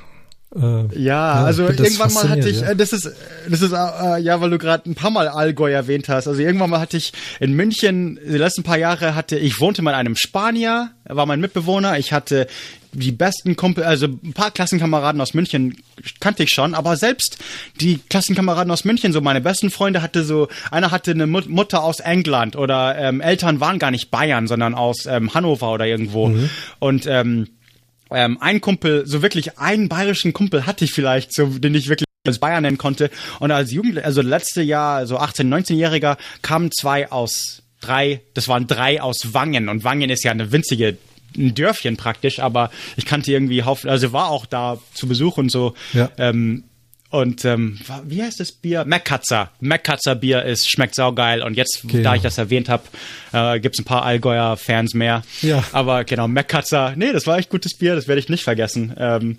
[0.56, 2.64] äh, ja, ja, also irgendwann mal hatte ich.
[2.64, 3.12] Äh, das ist,
[3.48, 6.28] das ist äh, ja, weil du gerade ein paar Mal Allgäu erwähnt hast.
[6.28, 9.94] Also irgendwann mal hatte ich in München, die letzten paar Jahre hatte ich wohnte mit
[9.94, 12.00] einem Spanier, er war mein Mitbewohner.
[12.00, 12.48] Ich hatte
[12.94, 15.78] die besten Kumpel, also ein paar Klassenkameraden aus München
[16.20, 17.38] kannte ich schon, aber selbst
[17.80, 21.84] die Klassenkameraden aus München, so meine besten Freunde hatte so, einer hatte eine Mut Mutter
[21.84, 26.30] aus England oder ähm, Eltern waren gar nicht Bayern, sondern aus ähm, Hannover oder irgendwo
[26.30, 26.50] mhm.
[26.80, 27.48] und ähm,
[28.12, 32.08] ähm, ein Kumpel, so wirklich einen bayerischen Kumpel hatte ich vielleicht, so, den ich wirklich
[32.28, 33.10] als Bayern nennen konnte.
[33.40, 38.68] Und als Jugendlicher, also letzte Jahr, so 18-, 19-Jähriger, kamen zwei aus drei, das waren
[38.68, 39.70] drei aus Wangen.
[39.70, 40.98] Und Wangen ist ja eine winzige
[41.38, 45.52] ein Dörfchen praktisch, aber ich kannte irgendwie Haufen, also war auch da zu Besuch und
[45.52, 45.76] so.
[45.94, 46.10] Ja.
[46.18, 46.64] Ähm,
[47.12, 48.86] und ähm, wie heißt das Bier?
[48.86, 49.52] McCutzer.
[49.60, 51.42] McCutzer Bier ist, schmeckt saugeil.
[51.42, 52.04] Und jetzt, genau.
[52.04, 52.84] da ich das erwähnt habe,
[53.32, 55.24] äh, gibt es ein paar Allgäuer Fans mehr.
[55.42, 55.64] Ja.
[55.72, 58.94] Aber genau, McCutzer, nee, das war echt gutes Bier, das werde ich nicht vergessen.
[58.98, 59.38] Ähm,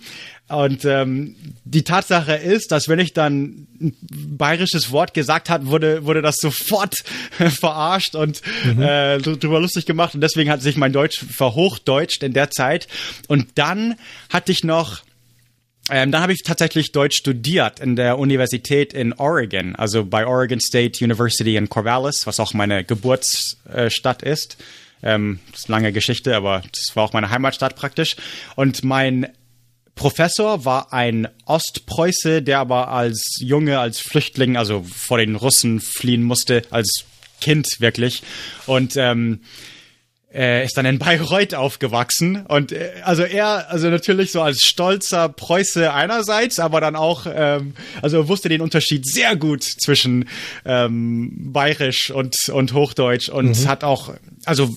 [0.49, 6.05] und ähm, die Tatsache ist, dass wenn ich dann ein bayerisches Wort gesagt hat, wurde,
[6.05, 6.97] wurde das sofort
[7.31, 8.83] verarscht und mhm.
[8.83, 10.17] äh, drüber lustig gemacht.
[10.17, 12.89] Und deswegen hat sich mein Deutsch verhochdeutscht in der Zeit.
[13.29, 13.95] Und dann
[14.29, 15.03] hatte ich noch
[15.91, 20.61] ähm, dann habe ich tatsächlich Deutsch studiert in der Universität in Oregon, also bei Oregon
[20.61, 24.57] State University in Corvallis, was auch meine Geburtsstadt ist.
[25.03, 28.17] Ähm, das ist eine lange Geschichte, aber das war auch meine Heimatstadt praktisch.
[28.57, 29.29] Und mein
[29.95, 36.23] Professor war ein Ostpreuße, der aber als Junge, als Flüchtling, also vor den Russen fliehen
[36.23, 37.05] musste, als
[37.41, 38.23] Kind wirklich.
[38.67, 39.41] Und ähm,
[40.33, 45.29] äh, ist dann in Bayreuth aufgewachsen und äh, also er also natürlich so als stolzer
[45.29, 50.29] Preuße einerseits, aber dann auch ähm, also wusste den Unterschied sehr gut zwischen
[50.65, 53.69] ähm, Bayerisch und und Hochdeutsch und mhm.
[53.69, 54.15] hat auch
[54.51, 54.77] also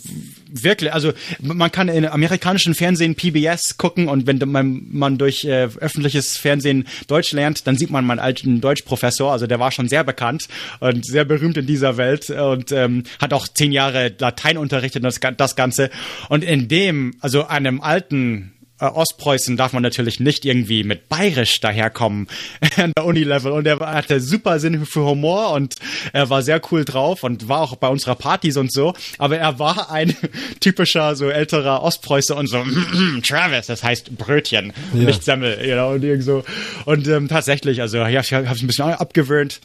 [0.52, 5.64] wirklich, also man kann in amerikanischen Fernsehen PBS gucken und wenn man, man durch äh,
[5.64, 10.04] öffentliches Fernsehen Deutsch lernt, dann sieht man meinen alten Deutschprofessor, also der war schon sehr
[10.04, 10.48] bekannt
[10.80, 15.06] und sehr berühmt in dieser Welt und ähm, hat auch zehn Jahre Latein unterrichtet und
[15.06, 15.90] das, das Ganze.
[16.30, 18.53] Und in dem, also einem alten
[18.84, 22.28] äh, Ostpreußen darf man natürlich nicht irgendwie mit bayerisch daherkommen
[22.78, 23.52] an der Uni-Level.
[23.52, 25.76] Und er hatte super Sinn für Humor und
[26.12, 28.94] er war sehr cool drauf und war auch bei unserer Partys und so.
[29.18, 30.16] Aber er war ein
[30.60, 32.64] typischer, so älterer Ostpreuße und so,
[33.26, 35.04] Travis, das heißt Brötchen, ja.
[35.06, 36.44] nicht Semmel, you know, und irgend so.
[36.86, 39.62] Und ähm, tatsächlich, also ja, ich habe es ein bisschen abgewöhnt.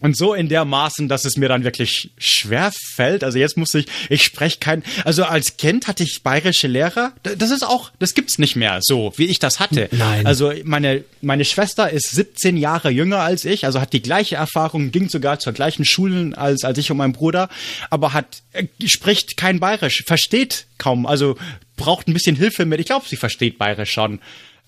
[0.00, 3.24] Und so in der Maßen, dass es mir dann wirklich schwer fällt.
[3.24, 7.12] Also jetzt muss ich, ich spreche kein, also als Kind hatte ich bayerische Lehrer.
[7.22, 9.88] Das ist auch, das gibt's nicht mehr so, wie ich das hatte.
[9.92, 10.26] Nein.
[10.26, 14.90] Also meine, meine Schwester ist 17 Jahre jünger als ich, also hat die gleiche Erfahrung,
[14.90, 17.48] ging sogar zur gleichen Schulen als, als ich und mein Bruder,
[17.90, 21.36] aber hat, äh, spricht kein Bayerisch, versteht kaum, also
[21.76, 22.80] braucht ein bisschen Hilfe mit.
[22.80, 24.20] Ich glaube, sie versteht Bayerisch schon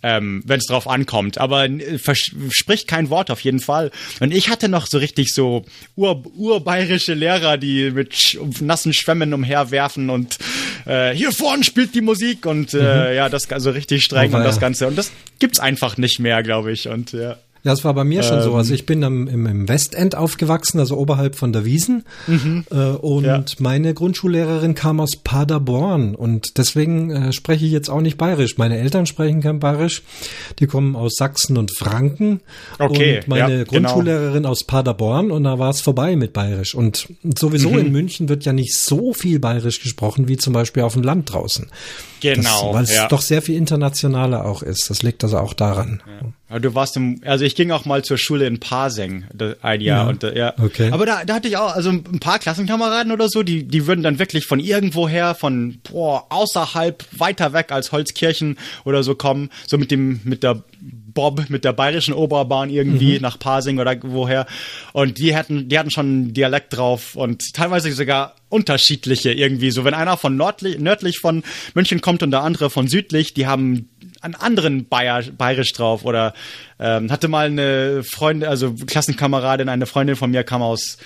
[0.03, 1.39] ähm, wenn es drauf ankommt.
[1.39, 1.99] Aber äh,
[2.51, 3.91] spricht kein Wort auf jeden Fall.
[4.21, 5.65] Und ich hatte noch so richtig so
[5.97, 10.39] ur, urbayerische Lehrer, die mit sch nassen Schwämmen umherwerfen und
[10.87, 13.17] äh, hier vorne spielt die Musik und äh, mhm.
[13.17, 14.87] ja, das also richtig streng oh, und das Ganze.
[14.87, 16.89] Und das gibt's einfach nicht mehr, glaube ich.
[16.89, 17.37] Und ja.
[17.63, 18.55] Ja, es war bei mir schon ähm, so.
[18.55, 22.05] Also ich bin am, im, im Westend aufgewachsen, also oberhalb von der Wiesen.
[22.27, 22.65] Mhm.
[22.71, 23.45] Äh, und ja.
[23.59, 28.57] meine Grundschullehrerin kam aus Paderborn und deswegen äh, spreche ich jetzt auch nicht bayerisch.
[28.57, 30.03] Meine Eltern sprechen kein bayerisch.
[30.59, 32.41] Die kommen aus Sachsen und Franken.
[32.79, 33.19] Okay.
[33.19, 33.71] Und meine ja, genau.
[33.71, 34.51] Grundschullehrerin genau.
[34.51, 36.75] aus Paderborn und da war es vorbei mit bayerisch.
[36.75, 37.79] Und sowieso mhm.
[37.79, 41.33] in München wird ja nicht so viel bayerisch gesprochen wie zum Beispiel auf dem Land
[41.33, 41.67] draußen.
[42.21, 42.75] Genau.
[42.75, 43.09] weil es ja.
[43.09, 44.91] doch sehr viel internationaler auch ist.
[44.91, 46.03] Das liegt also auch daran.
[46.07, 46.33] Ja.
[46.59, 49.25] Du warst im, also ich ging auch mal zur Schule in Pasing
[49.63, 50.09] ein Jahr ja.
[50.09, 50.55] und äh, ja.
[50.59, 50.91] Okay.
[50.91, 54.03] Aber da, da hatte ich auch, also ein paar Klassenkameraden oder so, die, die würden
[54.03, 59.79] dann wirklich von irgendwoher, von boah, außerhalb, weiter weg als Holzkirchen oder so kommen, so
[59.79, 60.65] mit dem, mit der
[61.13, 63.23] Bob mit der bayerischen Oberbahn irgendwie mhm.
[63.23, 64.47] nach Pasing oder woher.
[64.93, 69.71] Und die hatten, die hatten schon Dialekt drauf und teilweise sogar unterschiedliche irgendwie.
[69.71, 71.43] So wenn einer von nördlich, nördlich von
[71.75, 73.89] München kommt und der andere von südlich, die haben
[74.21, 76.35] einen anderen Bayer, bayerisch drauf oder
[76.79, 80.99] ähm, hatte mal eine Freundin, also Klassenkameradin, eine Freundin von mir kam aus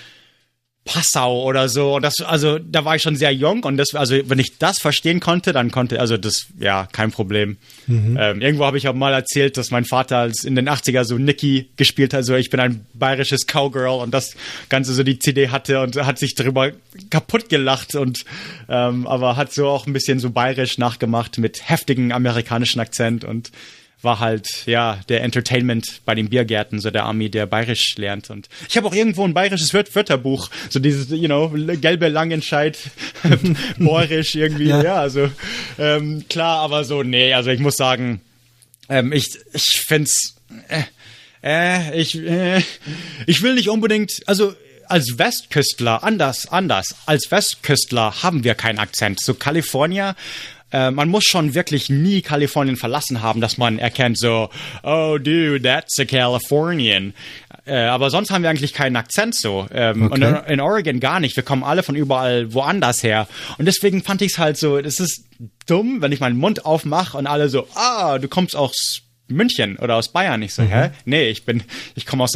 [0.85, 1.95] Passau oder so.
[1.95, 4.77] Und das, also da war ich schon sehr jung und das, also wenn ich das
[4.77, 7.57] verstehen konnte, dann konnte, also das, ja, kein Problem.
[7.87, 8.17] Mhm.
[8.19, 11.17] Ähm, irgendwo habe ich auch mal erzählt, dass mein Vater als in den 80er so
[11.17, 14.35] Nicky gespielt hat, so ich bin ein bayerisches Cowgirl und das
[14.69, 16.71] Ganze so die CD hatte und hat sich darüber
[17.09, 18.23] kaputt gelacht und
[18.69, 23.51] ähm, aber hat so auch ein bisschen so bayerisch nachgemacht mit heftigen amerikanischen Akzent und
[24.05, 28.29] war halt, ja, der Entertainment bei den Biergärten, so der Army, der bayerisch lernt.
[28.29, 31.49] Und ich habe auch irgendwo ein bayerisches Wörterbuch, so dieses, you know,
[31.81, 32.77] gelbe Langenscheid,
[33.77, 35.29] bayerisch irgendwie, ja, ja also
[35.77, 38.21] ähm, klar, aber so, nee, also ich muss sagen,
[38.87, 40.35] ähm, ich, ich find's,
[40.69, 40.83] äh,
[41.43, 42.61] äh, ich, äh,
[43.27, 44.53] ich will nicht unbedingt, also
[44.87, 46.95] als Westküstler anders, anders.
[47.05, 49.19] Als Westküstler haben wir keinen Akzent.
[49.19, 50.15] So California
[50.75, 54.49] äh, man muss schon wirklich nie Kalifornien verlassen haben, dass man erkennt so,
[54.83, 57.13] oh dude, that's a Californian.
[57.65, 59.67] Äh, aber sonst haben wir eigentlich keinen Akzent so.
[59.73, 60.13] Ähm, okay.
[60.13, 61.35] Und in, in, Oregon gar nicht.
[61.37, 63.27] Wir kommen alle von überall woanders her.
[63.57, 65.23] Und deswegen fand ich es halt so, das ist
[65.65, 69.95] dumm, wenn ich meinen Mund aufmache und alle so, ah, du kommst aus München oder
[69.95, 70.41] aus Bayern.
[70.41, 70.67] Ich so, mhm.
[70.67, 70.89] hä?
[71.05, 71.63] Nee, ich bin,
[71.95, 72.33] ich komme aus,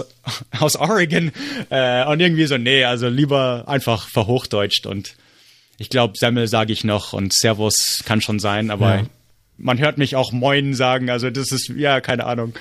[0.60, 1.34] aus Oregon.
[1.70, 5.16] Äh, und irgendwie so, nee, also lieber einfach verhochdeutscht und
[5.80, 9.04] ich glaube, Semmel sage ich noch und Servus kann schon sein, aber ja.
[9.58, 12.54] man hört mich auch Moin sagen, also das ist, ja, keine Ahnung.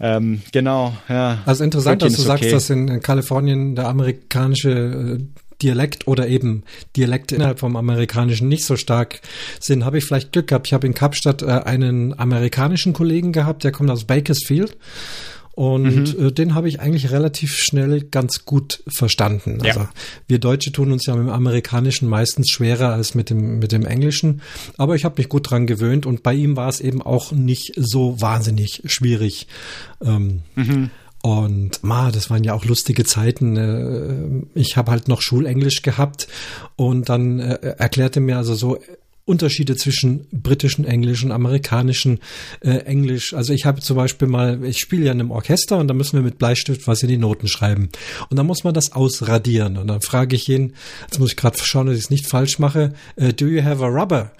[0.00, 1.42] Ähm, genau, ja.
[1.46, 2.52] Also interessant, dass du sagst, okay.
[2.52, 5.24] dass in Kalifornien der amerikanische äh,
[5.62, 6.64] Dialekt oder eben
[6.96, 9.20] Dialekte innerhalb vom Amerikanischen nicht so stark
[9.60, 10.66] sind, habe ich vielleicht Glück gehabt.
[10.66, 14.76] Ich habe in Kapstadt äh, einen amerikanischen Kollegen gehabt, der kommt aus Bakersfield
[15.54, 16.26] und mhm.
[16.26, 19.60] äh, den habe ich eigentlich relativ schnell ganz gut verstanden.
[19.62, 19.90] Also ja.
[20.26, 23.86] wir Deutsche tun uns ja mit dem Amerikanischen meistens schwerer als mit dem, mit dem
[23.86, 24.42] Englischen.
[24.78, 27.72] Aber ich habe mich gut dran gewöhnt und bei ihm war es eben auch nicht
[27.76, 29.46] so wahnsinnig schwierig.
[30.04, 30.90] Ähm, mhm.
[31.22, 33.56] Und ma, das waren ja auch lustige Zeiten.
[33.56, 36.26] Äh, ich habe halt noch Schulenglisch gehabt
[36.74, 38.78] und dann äh, erklärte mir also so
[39.26, 42.20] Unterschiede zwischen britischen Englisch und amerikanischen
[42.60, 43.32] äh, Englisch.
[43.32, 46.18] Also ich habe zum Beispiel mal, ich spiele ja in einem Orchester und da müssen
[46.18, 47.88] wir mit Bleistift was in die Noten schreiben.
[48.28, 49.78] Und dann muss man das ausradieren.
[49.78, 52.58] Und dann frage ich ihn, jetzt muss ich gerade schauen, dass ich es nicht falsch
[52.58, 54.32] mache, uh, do you have a rubber?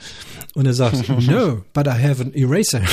[0.54, 2.82] Und er sagt, no, but I have an eraser.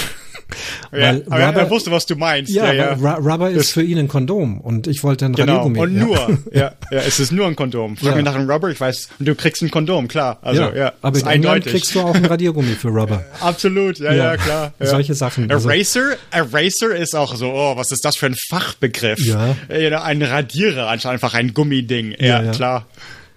[0.91, 2.51] Ja, Rubber, er wusste, was du meinst.
[2.51, 3.13] Ja, ja, ja.
[3.15, 5.63] Rubber ist das für ihn ein Kondom und ich wollte ein genau.
[5.63, 5.79] Radiergummi.
[5.79, 6.73] Und nur, ja.
[6.91, 7.97] ja, es ist nur ein Kondom.
[7.97, 8.15] Frag ja.
[8.15, 10.39] mich nach einem Rubber, ich weiß, und du kriegst ein Kondom, klar.
[10.41, 13.25] Also, ja, aber in England kriegst du auch ein Radiergummi für Rubber.
[13.39, 14.73] Absolut, ja, ja, klar.
[14.79, 15.49] Solche Sachen.
[15.51, 19.19] Also Eraser, Eraser ist auch so, oh, was ist das für ein Fachbegriff?
[19.19, 19.55] Ja.
[19.69, 22.15] Ein Radierer, anstatt einfach ein Gummiding.
[22.19, 22.88] Ja, klar.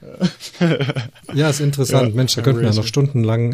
[1.34, 2.10] ja, ist interessant.
[2.10, 3.52] Ja, Mensch, da könnten wir noch stundenlang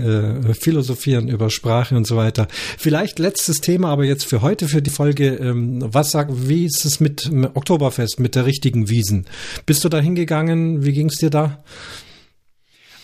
[0.48, 2.48] äh, philosophieren über Sprache und so weiter.
[2.76, 5.36] Vielleicht letztes Thema, aber jetzt für heute, für die Folge.
[5.36, 9.26] Ähm, was sagt, wie ist es mit dem Oktoberfest, mit der richtigen Wiesen?
[9.64, 10.84] Bist du da hingegangen?
[10.84, 11.62] Wie ging es dir da?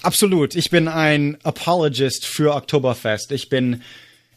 [0.06, 0.54] Absolut.
[0.54, 3.32] Ich bin ein Apologist für Oktoberfest.
[3.32, 3.82] Ich bin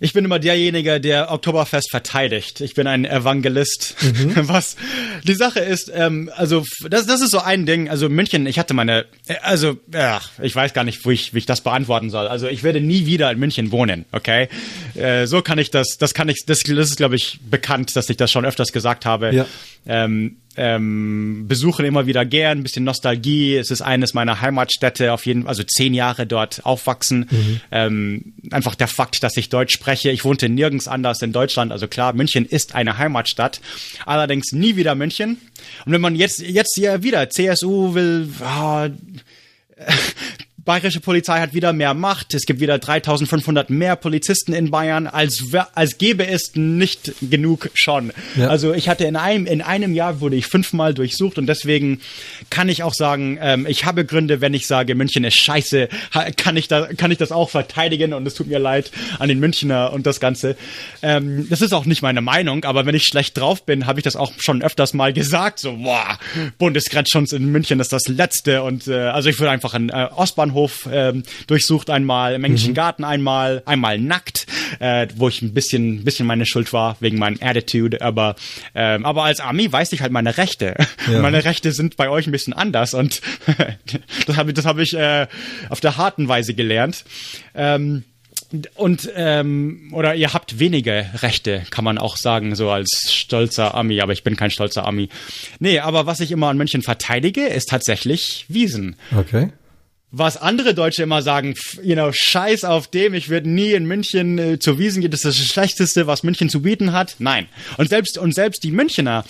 [0.02, 2.62] Ich bin immer derjenige, der Oktoberfest verteidigt.
[2.62, 3.96] Ich bin ein Evangelist.
[4.02, 4.32] Mhm.
[4.48, 4.78] Was
[5.26, 7.90] die Sache ist, ähm, also das, das ist so ein Ding.
[7.90, 9.06] Also München, ich hatte meine,
[9.42, 12.28] also ja, ich weiß gar nicht, wo ich, wie ich das beantworten soll.
[12.28, 14.06] Also ich werde nie wieder in München wohnen.
[14.14, 14.48] Okay,
[14.96, 18.10] äh, so kann ich das, das kann ich, das, das ist glaube ich bekannt, dass
[18.10, 19.36] ich das schon öfters gesagt habe.
[19.36, 19.46] Ja.
[19.86, 23.56] Ähm, ähm, besuchen immer wieder gern, ein bisschen Nostalgie.
[23.56, 27.28] Es ist eines meiner Heimatstädte, auf jeden also zehn Jahre dort aufwachsen.
[27.32, 27.62] Mhm.
[27.72, 30.12] Ähm, einfach der Fakt, dass ich Deutsch spreche.
[30.12, 31.72] Ich wohnte nirgends anders in Deutschland.
[31.72, 33.62] Also klar, München ist eine Heimatstadt.
[34.06, 35.38] Allerdings nie wieder München.
[35.86, 38.90] Und wenn man jetzt, jetzt hier wieder CSU will, oh,
[40.70, 42.36] bayerische Polizei hat wieder mehr Macht.
[42.36, 45.44] Es gibt wieder 3500 mehr Polizisten in Bayern, als,
[45.74, 48.14] als gäbe es nicht genug schon.
[48.36, 48.50] Ja.
[48.50, 52.02] Also ich hatte in einem, in einem Jahr wurde ich fünfmal durchsucht und deswegen
[52.52, 55.90] kann ich auch sagen, ähm, ich habe Gründe, wenn ich sage, München ist scheiße,
[56.38, 59.40] kann ich da, kann ich das auch verteidigen und es tut mir leid an den
[59.40, 60.56] Münchner und das Ganze.
[61.02, 64.04] Ähm, das ist auch nicht meine Meinung, aber wenn ich schlecht drauf bin, habe ich
[64.04, 66.20] das auch schon öfters mal gesagt, so, boah,
[66.60, 70.59] Bundesgrenzschutz in München ist das Letzte und äh, also ich würde einfach einen äh, Ostbahnhof
[70.60, 72.76] Bahnhof ähm, durchsucht einmal, im Englischen mhm.
[72.76, 74.46] Garten einmal, einmal nackt,
[74.80, 78.36] äh, wo ich ein bisschen, bisschen meine Schuld war wegen meinem Attitude, aber
[78.76, 80.76] ähm, aber als Army weiß ich halt meine Rechte.
[81.12, 81.20] Ja.
[81.30, 83.22] Meine Rechte sind bei euch ein bisschen anders und
[84.28, 85.28] das habe das hab ich äh,
[85.70, 87.04] auf der harten Weise gelernt.
[87.54, 88.04] Ähm,
[88.76, 94.02] und ähm, oder ihr habt wenige Rechte, kann man auch sagen, so als stolzer Ami,
[94.02, 95.10] aber ich bin kein stolzer Ami.
[95.60, 98.96] Nee, aber was ich immer an München verteidige, ist tatsächlich Wiesen.
[99.16, 99.52] Okay
[100.12, 101.54] was andere Deutsche immer sagen,
[101.84, 105.24] you know, scheiß auf dem, ich würde nie in München äh, zur Wiesen gehen, das
[105.24, 107.16] ist das Schlechteste, was München zu bieten hat.
[107.20, 107.48] Nein.
[107.78, 109.24] Und selbst, und selbst die Münchner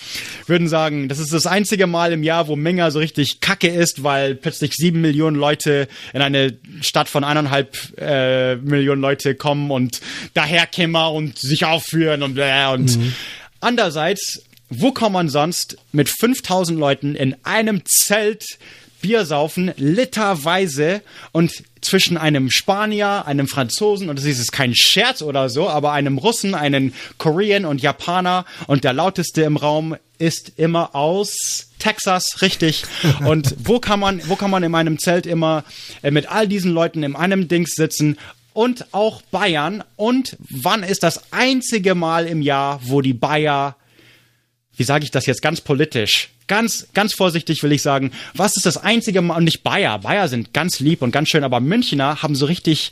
[0.46, 4.04] würden sagen, das ist das einzige Mal im Jahr, wo Menger so richtig kacke ist,
[4.04, 10.00] weil plötzlich sieben Millionen Leute in eine Stadt von eineinhalb äh, Millionen Leute kommen und
[10.32, 13.12] daherkämmer und sich aufführen und, äh, und mhm.
[13.60, 18.44] andererseits, wo kann man sonst mit 5000 Leuten in einem Zelt
[19.00, 25.48] Bier saufen, literweise und zwischen einem Spanier, einem Franzosen, und das ist kein Scherz oder
[25.48, 30.94] so, aber einem Russen, einem Korean und Japaner und der lauteste im Raum ist immer
[30.94, 32.84] aus Texas, richtig.
[33.24, 35.64] Und wo kann man, wo kann man in einem Zelt immer
[36.02, 38.18] äh, mit all diesen Leuten in einem Dings sitzen
[38.52, 39.82] und auch Bayern?
[39.96, 43.76] Und wann ist das einzige Mal im Jahr, wo die Bayer,
[44.76, 48.66] wie sage ich das jetzt ganz politisch, ganz, ganz vorsichtig will ich sagen, was ist
[48.66, 52.22] das einzige Mal, und nicht Bayer, Bayer sind ganz lieb und ganz schön, aber Münchner
[52.22, 52.90] haben so richtig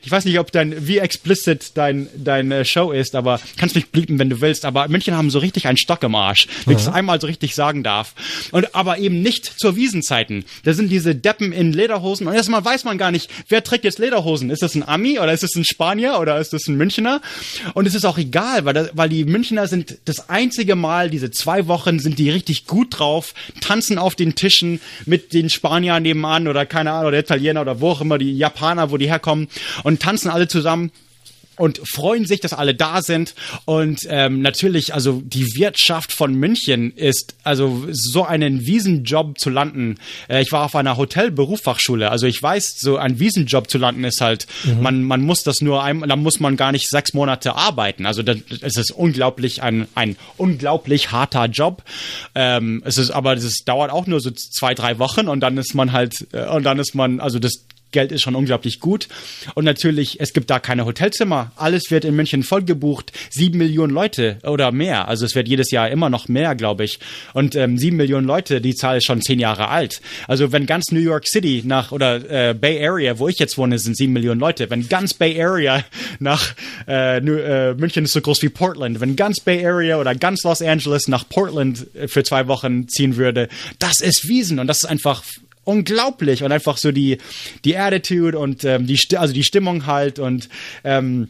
[0.00, 4.20] ich weiß nicht, ob dein, wie explicit dein, deine Show ist, aber kannst mich blieben,
[4.20, 4.64] wenn du willst.
[4.64, 7.56] Aber München haben so richtig einen Stock im Arsch, wenn ich es einmal so richtig
[7.56, 8.14] sagen darf.
[8.52, 10.44] Und, aber eben nicht zur Wiesenzeiten.
[10.62, 13.98] Da sind diese Deppen in Lederhosen und erstmal weiß man gar nicht, wer trägt jetzt
[13.98, 14.50] Lederhosen?
[14.50, 17.20] Ist das ein Ami oder ist das ein Spanier oder ist das ein Münchner?
[17.74, 21.32] Und es ist auch egal, weil, das, weil die Münchner sind das einzige Mal, diese
[21.32, 26.46] zwei Wochen sind die richtig gut drauf, tanzen auf den Tischen mit den Spaniern nebenan
[26.46, 29.48] oder keine Ahnung, oder Italiener oder wo auch immer, die Japaner, wo die herkommen
[29.87, 30.92] und tanzen alle zusammen
[31.58, 33.34] und freuen sich, dass alle da sind.
[33.64, 39.96] Und ähm, natürlich, also die Wirtschaft von München ist, also so einen Wiesenjob zu landen.
[40.28, 44.20] Äh, ich war auf einer Hotelberufsfachschule, also ich weiß, so ein Wiesenjob zu landen ist
[44.20, 44.82] halt, mhm.
[44.82, 48.06] man, man muss das nur einmal, da muss man gar nicht sechs Monate arbeiten.
[48.06, 51.82] Also das, es ist unglaublich ein, ein unglaublich harter Job.
[52.34, 55.74] Ähm, es ist, aber es dauert auch nur so zwei, drei Wochen und dann ist
[55.74, 59.08] man halt, äh, und dann ist man, also das Geld ist schon unglaublich gut.
[59.54, 61.52] Und natürlich, es gibt da keine Hotelzimmer.
[61.56, 63.12] Alles wird in München vollgebucht.
[63.30, 65.08] Sieben Millionen Leute oder mehr.
[65.08, 66.98] Also es wird jedes Jahr immer noch mehr, glaube ich.
[67.32, 70.00] Und ähm, sieben Millionen Leute, die Zahl ist schon zehn Jahre alt.
[70.26, 73.78] Also wenn ganz New York City nach oder äh, Bay Area, wo ich jetzt wohne,
[73.78, 74.68] sind sieben Millionen Leute.
[74.70, 75.84] Wenn ganz Bay Area
[76.18, 76.54] nach
[76.86, 79.00] äh, New, äh, München ist so groß wie Portland.
[79.00, 83.16] Wenn ganz Bay Area oder ganz Los Angeles nach Portland äh, für zwei Wochen ziehen
[83.16, 85.22] würde, das ist Wiesen und das ist einfach
[85.68, 86.42] unglaublich.
[86.42, 87.18] Und einfach so die
[87.64, 90.48] die Attitude und ähm, die also die Stimmung halt und
[90.82, 91.28] ähm,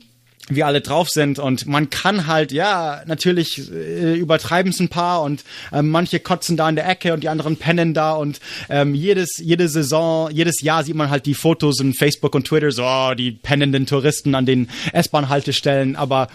[0.51, 1.39] wie alle drauf sind.
[1.39, 6.57] Und man kann halt, ja, natürlich äh, übertreiben es ein paar und äh, manche kotzen
[6.57, 10.63] da in der Ecke und die anderen pennen da und ähm, jedes, jede Saison, jedes
[10.63, 14.35] Jahr sieht man halt die Fotos in Facebook und Twitter, so oh, die pennenden Touristen
[14.35, 16.29] an den S-Bahn-Haltestellen, aber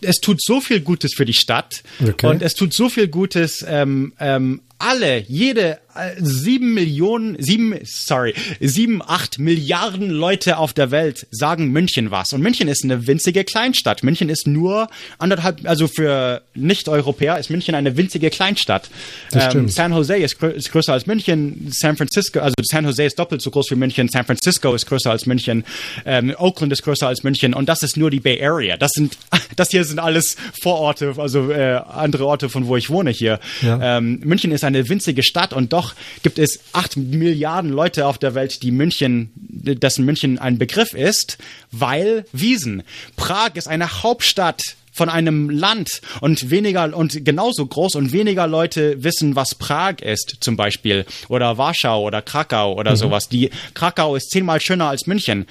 [0.00, 2.26] es tut so viel Gutes für die Stadt okay.
[2.26, 5.78] und es tut so viel Gutes ähm, ähm, alle, jede
[6.18, 12.32] sieben Millionen, sieben, sorry, sieben, acht Milliarden Leute auf der Welt sagen München was.
[12.32, 14.02] Und München ist eine winzige Kleinstadt.
[14.02, 14.88] München ist nur
[15.18, 18.90] anderthalb, also für Nicht-Europäer ist München eine winzige Kleinstadt.
[19.32, 23.18] Ähm, San Jose ist, grö ist, größer als München, San Francisco, also San Jose ist
[23.18, 25.64] doppelt so groß wie München, San Francisco ist größer als München,
[26.04, 28.76] ähm, Oakland ist größer als München und das ist nur die Bay Area.
[28.76, 29.16] Das sind,
[29.56, 33.38] das hier sind alles Vororte, also äh, andere Orte, von wo ich wohne hier.
[33.62, 33.98] Ja.
[33.98, 35.83] Ähm, München ist eine winzige Stadt und doch
[36.22, 41.38] gibt es acht Milliarden Leute auf der Welt, die München, dessen München ein Begriff ist,
[41.70, 42.82] weil Wiesen.
[43.16, 49.02] Prag ist eine Hauptstadt von einem Land und weniger und genauso groß und weniger Leute
[49.02, 52.96] wissen, was Prag ist, zum Beispiel, oder Warschau oder Krakau oder mhm.
[52.96, 53.28] sowas.
[53.28, 55.46] Die Krakau ist zehnmal schöner als München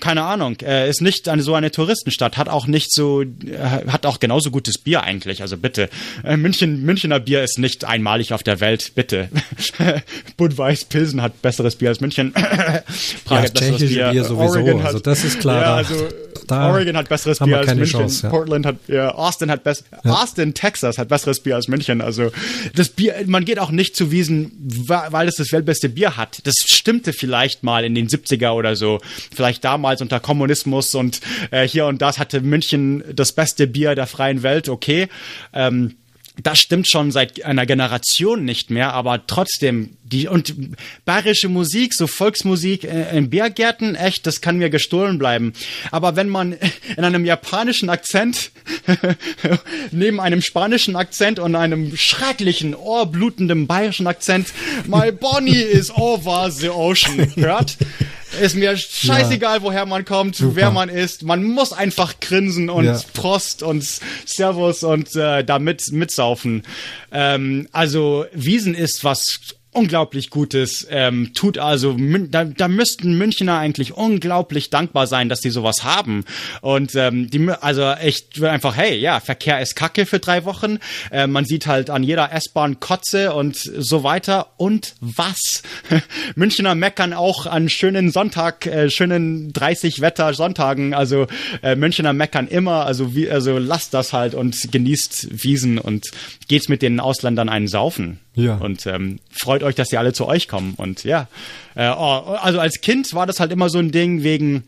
[0.00, 3.26] keine Ahnung, äh, ist nicht eine, so eine Touristenstadt, hat auch nicht so, äh,
[3.88, 5.88] hat auch genauso gutes Bier eigentlich, also bitte.
[6.24, 9.28] Äh, München, Münchner Bier ist nicht einmalig auf der Welt, bitte.
[10.36, 12.32] Budweis Pilsen hat besseres Bier als München.
[13.24, 14.10] Prag ja, hat besseres Bier.
[14.10, 15.60] Bier sowieso, Oregon also das ist klar.
[15.60, 16.08] Ja, also
[16.46, 18.30] da Oregon hat besseres Bier als München, Chance, ja.
[18.30, 20.12] Portland hat, ja, Austin hat besser, ja.
[20.12, 22.30] Austin, Texas hat besseres Bier als München, also
[22.74, 26.40] das Bier, man geht auch nicht zu Wiesen, weil es das weltbeste Bier hat.
[26.44, 29.00] Das stimmte vielleicht mal in den 70er oder so,
[29.34, 31.20] vielleicht damals damals unter Kommunismus und
[31.50, 35.08] äh, hier und das hatte München das beste Bier der freien Welt, okay.
[35.54, 35.96] Ähm,
[36.40, 40.54] das stimmt schon seit einer Generation nicht mehr, aber trotzdem die und
[41.04, 45.52] bayerische Musik, so Volksmusik äh, in Biergärten, echt, das kann mir gestohlen bleiben.
[45.90, 46.56] Aber wenn man
[46.96, 48.52] in einem japanischen Akzent
[49.90, 54.48] neben einem spanischen Akzent und einem schrecklichen ohrblutenden bayerischen Akzent
[54.86, 57.78] My Bonnie is over the ocean hört,
[58.40, 59.62] ist mir scheißegal, ja.
[59.62, 60.56] woher man kommt, Super.
[60.56, 61.22] wer man ist.
[61.22, 63.00] Man muss einfach grinsen und ja.
[63.14, 63.84] Prost und
[64.26, 66.62] Servus und äh, damit mitsaufen.
[67.10, 71.58] Ähm, also Wiesen ist was unglaublich Gutes ähm, tut.
[71.58, 76.24] Also da, da müssten Münchner eigentlich unglaublich dankbar sein, dass sie sowas haben.
[76.62, 80.78] Und ähm, die, also echt einfach, hey, ja, Verkehr ist Kacke für drei Wochen.
[81.10, 84.48] Äh, man sieht halt an jeder S-Bahn Kotze und so weiter.
[84.56, 85.62] Und was?
[86.34, 90.94] Münchner meckern auch an schönen Sonntag, äh, schönen 30 Wetter Sonntagen.
[90.94, 91.26] Also
[91.62, 92.86] äh, Münchner meckern immer.
[92.86, 96.06] Also wie, also lasst das halt und genießt Wiesen und
[96.48, 98.18] geht's mit den Ausländern einen saufen.
[98.38, 98.54] Ja.
[98.54, 100.74] Und ähm, freut euch, dass die alle zu euch kommen.
[100.76, 101.26] Und ja,
[101.74, 104.64] äh, oh, also als Kind war das halt immer so ein Ding wegen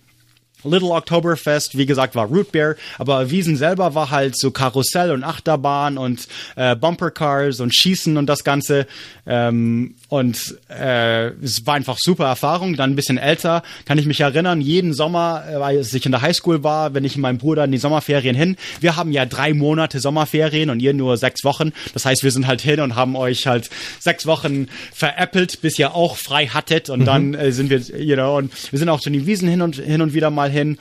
[0.64, 5.24] Little Oktoberfest, wie gesagt, war Root Beer, aber Wiesen selber war halt so Karussell und
[5.24, 8.86] Achterbahn und äh, Bumpercars und Schießen und das Ganze.
[9.26, 12.76] Ähm, und äh, es war einfach super Erfahrung.
[12.76, 16.22] Dann ein bisschen älter, kann ich mich erinnern, jeden Sommer, äh, als ich in der
[16.22, 18.56] Highschool war, wenn ich mit meinem Bruder in die Sommerferien hin.
[18.80, 21.72] Wir haben ja drei Monate Sommerferien und ihr nur sechs Wochen.
[21.92, 25.94] Das heißt, wir sind halt hin und haben euch halt sechs Wochen veräppelt, bis ihr
[25.94, 26.90] auch frei hattet.
[26.90, 27.04] Und mhm.
[27.04, 29.76] dann äh, sind wir, you know, und wir sind auch zu den Wiesen hin und
[29.76, 30.78] hin und wieder mal hin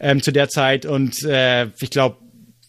[0.00, 0.86] ähm, zu der Zeit.
[0.86, 2.18] Und äh, ich glaube,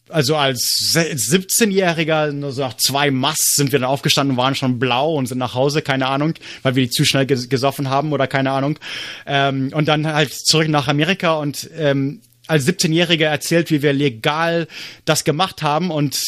[0.10, 5.14] also als 17-Jähriger, nur so nach zwei Mass sind wir dann aufgestanden, waren schon blau
[5.14, 6.34] und sind nach Hause, keine Ahnung,
[6.64, 8.80] weil wir die zu schnell gesoffen haben oder keine Ahnung.
[9.26, 14.68] Ähm, und dann halt zurück nach Amerika und ähm, als 17-Jähriger erzählt, wie wir legal
[15.06, 16.20] das gemacht haben und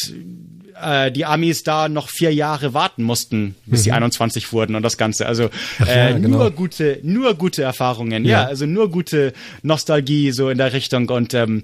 [0.82, 3.84] äh, die Amis da noch vier Jahre warten mussten, bis mhm.
[3.84, 5.26] sie 21 wurden und das Ganze.
[5.26, 5.50] Also
[5.86, 6.38] äh, ja, genau.
[6.38, 8.42] nur gute, nur gute Erfahrungen, ja.
[8.42, 8.46] ja.
[8.46, 11.62] also nur gute Nostalgie so in der Richtung und ähm,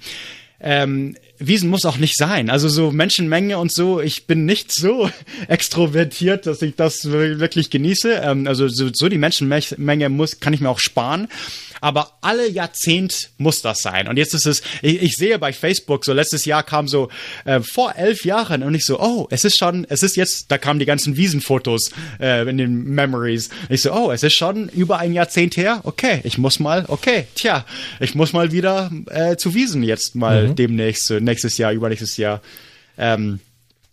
[0.60, 2.50] ähm, Wiesen muss auch nicht sein.
[2.50, 5.08] Also so Menschenmenge und so, ich bin nicht so
[5.48, 8.20] extrovertiert, dass ich das wirklich genieße.
[8.24, 11.28] Ähm, also so, so die Menschenmenge muss, kann ich mir auch sparen
[11.80, 14.08] aber alle Jahrzehnt muss das sein.
[14.08, 17.08] Und jetzt ist es, ich, ich sehe bei Facebook, so letztes Jahr kam so
[17.44, 20.58] äh, vor elf Jahren und ich so, oh, es ist schon, es ist jetzt, da
[20.58, 23.50] kamen die ganzen Wiesenfotos äh, in den Memories.
[23.68, 25.80] Ich so, oh, es ist schon über ein Jahrzehnt her.
[25.84, 27.64] Okay, ich muss mal, okay, tja,
[28.00, 30.56] ich muss mal wieder äh, zu Wiesen jetzt mal mhm.
[30.56, 32.40] demnächst, nächstes Jahr, übernächstes Jahr.
[32.96, 33.40] Ähm,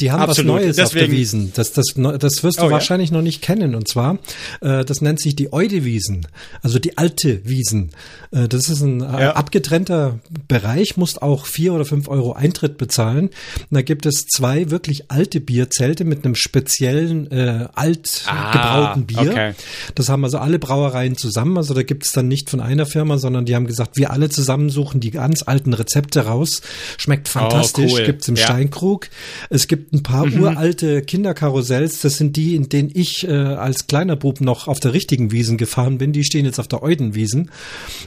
[0.02, 0.56] die haben Absolut.
[0.56, 1.06] was Neues Deswegen.
[1.06, 1.52] auf der Wiesen.
[1.56, 3.16] Das, das, das wirst du oh, wahrscheinlich ja?
[3.16, 3.76] noch nicht kennen.
[3.76, 4.20] Und zwar,
[4.60, 6.28] äh, das nennt sich die Eudewiesen,
[6.62, 7.92] also die alte Wiesen.
[8.32, 9.32] Äh, das ist ein äh, ja.
[9.36, 10.20] abgetrennter
[10.50, 13.28] Bereich, musst auch vier oder fünf Euro Eintritt bezahlen.
[13.28, 19.06] Und da gibt es zwei wirklich alte Bierzelte mit einem speziellen äh, alt ah, gebrauten
[19.06, 19.32] Bier.
[19.32, 19.54] Okay.
[19.96, 21.58] Das haben also alle Brauereien zusammen.
[21.58, 24.28] Also da gibt es dann nicht von einer Firma, sondern die haben gesagt, wir alle
[24.28, 26.62] zusammen suchen die ganz alten Rezepte raus.
[26.98, 27.94] Schmeckt oh, fantastisch.
[27.94, 28.06] Oh, cool.
[28.06, 28.44] Gibt's im ja.
[28.44, 29.10] Steinkrug.
[29.50, 30.44] Es gibt gibt ein paar mhm.
[30.44, 32.02] uralte Kinderkarussells.
[32.02, 35.58] Das sind die, in denen ich äh, als kleiner Bub noch auf der richtigen Wiesen
[35.58, 36.14] gefahren bin.
[36.14, 37.52] Die stehen jetzt auf der Eudenwiesen.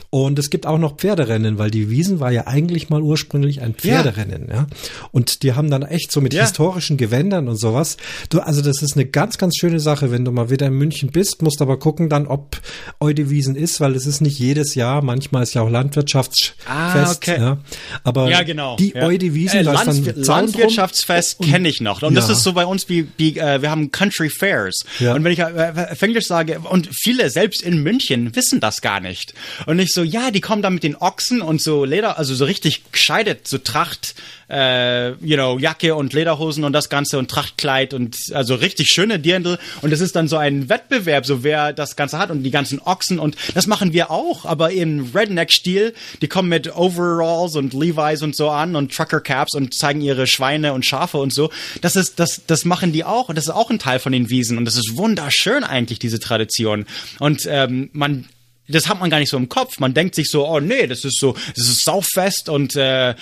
[0.09, 3.73] Und es gibt auch noch Pferderennen, weil die Wiesen war ja eigentlich mal ursprünglich ein
[3.73, 4.47] Pferderennen.
[4.49, 4.55] Ja.
[4.55, 4.67] ja?
[5.11, 6.41] Und die haben dann echt so mit ja.
[6.41, 7.97] historischen Gewändern und sowas.
[8.29, 11.11] Du, also das ist eine ganz, ganz schöne Sache, wenn du mal wieder in München
[11.11, 12.59] bist, musst aber gucken dann, ob
[12.99, 15.01] Eudewiesen ist, weil es ist nicht jedes Jahr.
[15.01, 16.55] Manchmal ist ja auch Landwirtschaftsfest.
[16.67, 17.39] Ah, okay.
[17.39, 17.57] Ja.
[18.03, 18.75] Aber ja, genau.
[18.75, 19.03] die ja.
[19.03, 22.01] Eudewiesen, äh, Land, Landwirtschaftsfest kenne ich noch.
[22.01, 22.21] Und ja.
[22.21, 24.85] das ist so bei uns wie, wie äh, wir haben Country Fairs.
[24.99, 25.13] Ja.
[25.13, 28.99] Und wenn ich äh, auf Englisch sage, und viele selbst in München wissen das gar
[28.99, 29.33] nicht.
[29.65, 32.45] Und ich so, ja, die kommen da mit den Ochsen und so Leder, also so
[32.45, 34.15] richtig gescheidet, so Tracht
[34.49, 39.19] äh, you know, Jacke und Lederhosen und das Ganze und Trachtkleid und also richtig schöne
[39.19, 39.59] Dirndl.
[39.81, 42.79] Und es ist dann so ein Wettbewerb, so wer das Ganze hat und die ganzen
[42.79, 45.93] Ochsen und das machen wir auch, aber im Redneck-Stil.
[46.21, 50.27] Die kommen mit Overalls und Levi's und so an und Trucker Caps und zeigen ihre
[50.27, 51.49] Schweine und Schafe und so.
[51.81, 54.29] Das ist, das, das machen die auch und das ist auch ein Teil von den
[54.29, 56.85] Wiesen und das ist wunderschön eigentlich, diese Tradition.
[57.19, 58.25] Und ähm, man
[58.71, 59.79] das hat man gar nicht so im Kopf.
[59.79, 63.15] Man denkt sich so, oh nee, das ist so, das ist Sauffest und äh,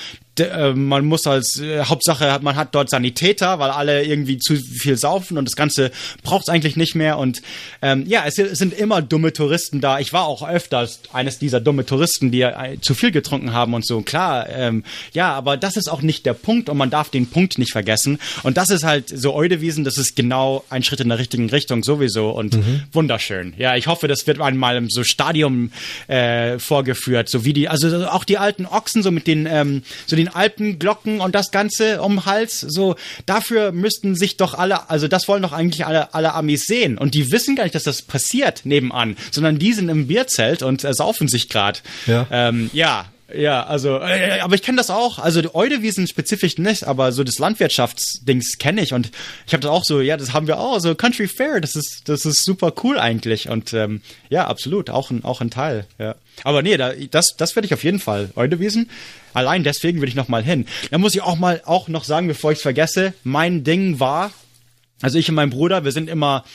[0.73, 5.37] man muss als äh, Hauptsache, man hat dort Sanitäter, weil alle irgendwie zu viel saufen
[5.37, 5.91] und das Ganze
[6.23, 7.17] braucht es eigentlich nicht mehr.
[7.17, 7.41] Und
[7.81, 9.99] ähm, ja, es, es, sind immer dumme Touristen da.
[9.99, 13.85] Ich war auch öfters eines dieser dumme Touristen, die äh, zu viel getrunken haben und
[13.85, 14.01] so.
[14.01, 14.83] Klar, ähm,
[15.13, 18.19] ja, aber das ist auch nicht der Punkt und man darf den Punkt nicht vergessen.
[18.43, 21.83] Und das ist halt so Eudewiesen, das ist genau ein Schritt in der richtigen Richtung
[21.83, 22.83] sowieso und mhm.
[22.91, 23.53] wunderschön.
[23.57, 25.71] Ja, ich hoffe, das wird einmal im so Stadium
[26.07, 30.15] äh, vorgeführt, so wie die, also auch die alten Ochsen so mit den ähm, so
[30.15, 32.61] den den Alpenglocken und das Ganze um den Hals.
[32.61, 36.97] So, dafür müssten sich doch alle, also das wollen doch eigentlich alle, alle Amis sehen.
[36.97, 40.83] Und die wissen gar nicht, dass das passiert nebenan, sondern die sind im Bierzelt und
[40.83, 41.79] äh, saufen sich gerade.
[42.05, 42.27] Ja.
[42.31, 45.19] Ähm, ja, ja, also, äh, aber ich kenne das auch.
[45.19, 49.11] Also die Eudewiesen spezifisch nicht, aber so das Landwirtschaftsdings kenne ich und
[49.45, 52.03] ich habe das auch so, ja, das haben wir auch, so Country Fair, das ist,
[52.05, 56.15] das ist super cool eigentlich und ähm, ja, absolut, auch ein, auch ein Teil, ja.
[56.43, 58.29] Aber nee, da, das, das werde ich auf jeden Fall.
[58.35, 58.89] Eudewiesen,
[59.33, 60.65] allein deswegen will ich noch mal hin.
[60.91, 64.31] Da muss ich auch mal auch noch sagen, bevor ich es vergesse, mein Ding war,
[65.01, 66.45] also ich und mein Bruder, wir sind immer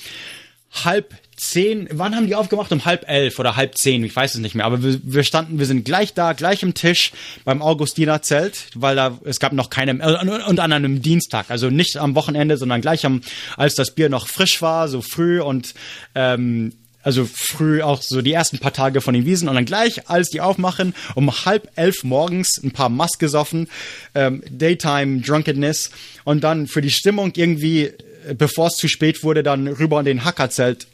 [0.84, 2.72] halb zehn, wann haben die aufgemacht?
[2.72, 4.64] Um halb elf oder halb zehn, ich weiß es nicht mehr.
[4.64, 7.12] Aber wir, wir standen, wir sind gleich da, gleich im Tisch
[7.44, 11.68] beim Augustiner Zelt, weil da es gab noch keine äh, und an einem Dienstag, also
[11.70, 13.22] nicht am Wochenende, sondern gleich am,
[13.56, 15.74] als das Bier noch frisch war, so früh und
[16.14, 16.72] ähm,
[17.02, 20.30] also früh auch so die ersten paar Tage von den Wiesen und dann gleich, als
[20.30, 23.68] die aufmachen, um halb elf morgens ein paar Mass gesoffen,
[24.14, 25.90] ähm, Daytime Drunkenness
[26.24, 30.04] und dann für die Stimmung irgendwie, äh, bevor es zu spät wurde, dann rüber an
[30.04, 30.86] den Hackerzelt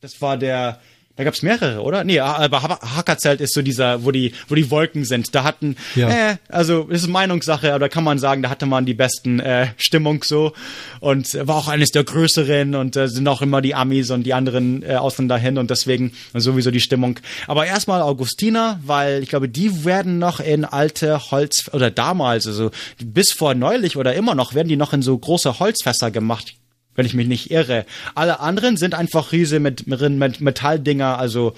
[0.00, 0.80] das war der,
[1.16, 2.02] da gab's mehrere, oder?
[2.04, 5.34] Nee, aber Hackerzelt ist so dieser, wo die, wo die Wolken sind.
[5.34, 6.08] Da hatten, ja.
[6.08, 9.38] äh, also das ist Meinungssache, aber da kann man sagen, da hatte man die besten
[9.38, 10.54] äh, Stimmung so
[11.00, 14.32] und war auch eines der größeren und äh, sind auch immer die Amis und die
[14.32, 17.20] anderen äh, Ausländer hin und deswegen sowieso die Stimmung.
[17.46, 22.70] Aber erstmal Augustiner, weil ich glaube, die werden noch in alte Holz oder damals, also
[23.04, 26.54] bis vor neulich oder immer noch werden die noch in so große Holzfässer gemacht
[26.94, 27.86] wenn ich mich nicht irre.
[28.14, 31.54] Alle anderen sind einfach Riese mit, mit Metalldinger, also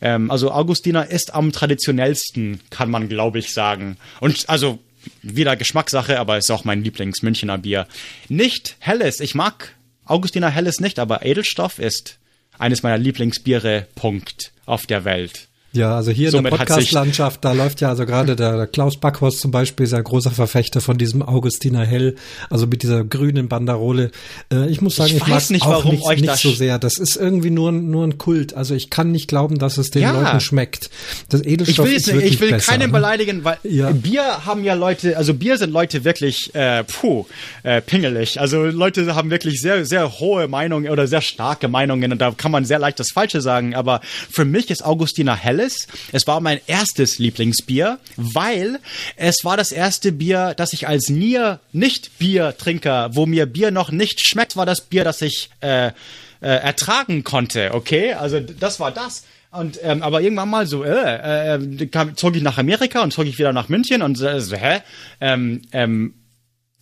[0.00, 3.96] ähm, also Augustiner ist am traditionellsten, kann man glaube ich sagen.
[4.20, 4.78] Und also
[5.22, 7.86] wieder Geschmackssache, aber ist auch mein Lieblings-Münchner Bier.
[8.28, 9.74] Nicht Helles, ich mag
[10.04, 12.18] Augustiner Helles nicht, aber Edelstoff ist
[12.58, 15.48] eines meiner Lieblingsbiere, Punkt, auf der Welt.
[15.74, 18.96] Ja, also hier Somit in der Podcast-Landschaft, da läuft ja also gerade der, der Klaus
[18.96, 22.14] Backhorst zum Beispiel, sehr großer Verfechter von diesem Augustiner Hell,
[22.48, 24.12] also mit dieser grünen Banderole.
[24.52, 26.78] Äh, ich muss sagen, ich, ich mag nicht, auch nicht, nicht so sehr.
[26.78, 28.54] Das ist irgendwie nur, nur ein Kult.
[28.54, 30.12] Also ich kann nicht glauben, dass es den ja.
[30.12, 30.90] Leuten schmeckt.
[31.28, 32.92] Das Edelstoff ich will, ist wirklich Ich will besser, keinen ne?
[32.92, 33.90] beleidigen, weil ja.
[33.90, 37.26] Bier haben ja Leute, also Bier sind Leute wirklich, äh, puh,
[37.64, 38.40] äh, pingelig.
[38.40, 42.52] Also Leute haben wirklich sehr, sehr hohe Meinungen oder sehr starke Meinungen und da kann
[42.52, 43.74] man sehr leicht das Falsche sagen.
[43.74, 45.86] Aber für mich ist Augustiner Helles Helles.
[46.12, 48.78] Es war mein erstes Lieblingsbier, weil
[49.16, 53.90] es war das erste Bier, das ich als Nier nicht Biertrinker, wo mir Bier noch
[53.90, 55.92] nicht schmeckt, war das Bier, das ich äh, äh,
[56.40, 57.72] ertragen konnte.
[57.72, 59.24] Okay, also das war das.
[59.50, 63.26] Und ähm, aber irgendwann mal so, äh, äh, kam, zog ich nach Amerika und zog
[63.26, 64.80] ich wieder nach München und so, hä?
[65.20, 66.14] Ähm, ähm,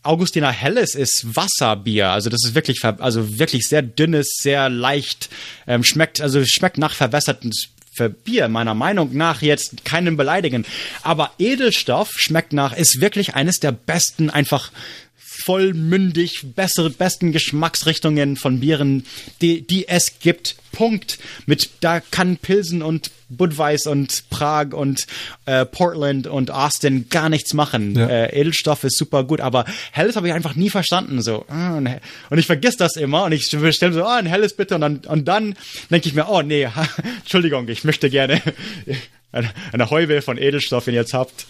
[0.04, 5.28] Augustiner Helles ist Wasserbier, also das ist wirklich, also wirklich sehr dünnes, sehr leicht,
[5.68, 7.68] ähm, schmeckt, also schmeckt nach verwässertem für
[8.08, 10.64] Bier, meiner Meinung nach jetzt keinen beleidigen.
[11.02, 14.70] Aber Edelstoff schmeckt nach, ist wirklich eines der besten einfach
[15.32, 19.06] vollmündig, bessere, besten Geschmacksrichtungen von Bieren,
[19.40, 20.56] die, die es gibt.
[20.72, 21.18] Punkt.
[21.46, 25.06] Mit, da kann Pilsen und Budweis und Prag und
[25.46, 27.96] äh, Portland und Austin gar nichts machen.
[27.96, 28.08] Ja.
[28.08, 31.22] Äh, Edelstoff ist super gut, aber Helles habe ich einfach nie verstanden.
[31.22, 34.74] So ah, und ich vergesse das immer und ich bestelle so, ah, ein Helles bitte
[34.74, 35.54] und dann und dann
[35.90, 36.68] denke ich mir, oh nee,
[37.20, 38.40] Entschuldigung, ich möchte gerne
[39.32, 41.46] eine, Heuwelle von Edelstoff, wenn ihr jetzt habt.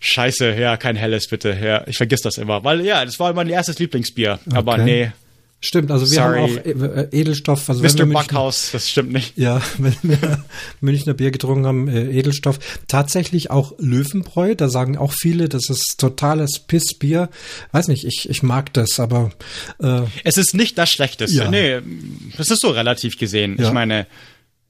[0.00, 1.56] Scheiße, ja, kein helles bitte.
[1.62, 4.56] Ja, ich vergiss das immer, weil ja, das war mein erstes Lieblingsbier, okay.
[4.56, 5.12] aber nee.
[5.62, 6.40] Stimmt, also wir Sorry.
[6.40, 7.68] haben auch äh, Edelstoff.
[7.68, 8.06] Also Mr.
[8.06, 9.36] Backhaus, das stimmt nicht.
[9.36, 10.42] Ja, wenn wir
[10.80, 12.58] Münchner Bier getrunken haben, äh, Edelstoff.
[12.88, 17.28] Tatsächlich auch Löwenbräu, da sagen auch viele, das ist totales Pissbier.
[17.72, 19.32] Weiß nicht, ich, ich mag das, aber
[19.82, 21.36] äh, Es ist nicht das Schlechteste.
[21.36, 21.50] Ja.
[21.50, 21.80] Nee,
[22.38, 23.56] das ist so relativ gesehen.
[23.58, 23.66] Ja.
[23.66, 24.06] Ich meine,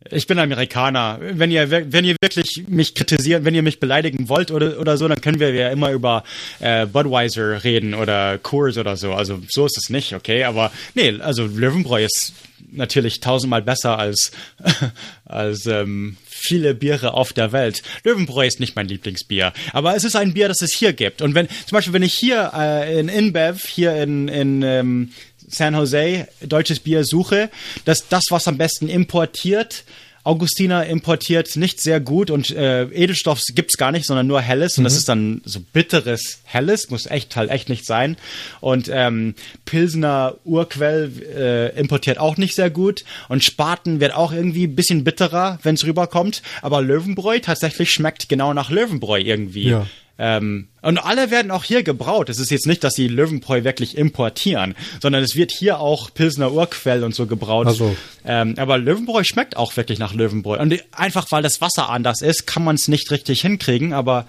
[0.09, 1.18] ich bin Amerikaner.
[1.20, 5.07] Wenn ihr, wenn ihr wirklich mich kritisieren, wenn ihr mich beleidigen wollt oder, oder so,
[5.07, 6.24] dann können wir ja immer über
[6.61, 9.12] äh, Budweiser reden oder Coors oder so.
[9.12, 10.44] Also so ist es nicht, okay?
[10.44, 12.32] Aber nee, also Löwenbräu ist
[12.72, 14.32] natürlich tausendmal besser als,
[15.26, 17.82] als ähm, viele Biere auf der Welt.
[18.05, 21.20] Löwenbräu ist nicht mein Lieblingsbier, aber es ist ein Bier, das es hier gibt.
[21.20, 25.12] Und wenn zum Beispiel, wenn ich hier äh, in InBev, hier in, in ähm,
[25.51, 27.51] San Jose deutsches Bier suche,
[27.84, 29.84] dass das, was am besten importiert,
[30.22, 34.82] Augustiner importiert nicht sehr gut und äh, Edelstoff gibt's gar nicht, sondern nur Helles und
[34.82, 34.86] mhm.
[34.86, 38.16] das ist dann so bitteres Helles, muss echt halt echt nicht sein.
[38.61, 39.34] Und ähm,
[39.64, 45.05] Pilsener Urquell äh, importiert auch nicht sehr gut und Spaten wird auch irgendwie ein bisschen
[45.05, 49.70] bitterer, wenn's rüberkommt, aber Löwenbräu tatsächlich schmeckt genau nach Löwenbräu irgendwie.
[49.70, 49.86] Ja.
[50.22, 52.28] Ähm, und alle werden auch hier gebraut.
[52.28, 56.52] Es ist jetzt nicht, dass sie Löwenbräu wirklich importieren, sondern es wird hier auch Pilsner
[56.52, 57.66] Urquell und so gebraut.
[57.66, 57.96] Also.
[58.26, 60.58] Ähm, aber Löwenbräu schmeckt auch wirklich nach Löwenbräu.
[60.58, 64.26] Und einfach weil das Wasser anders ist, kann man es nicht richtig hinkriegen, aber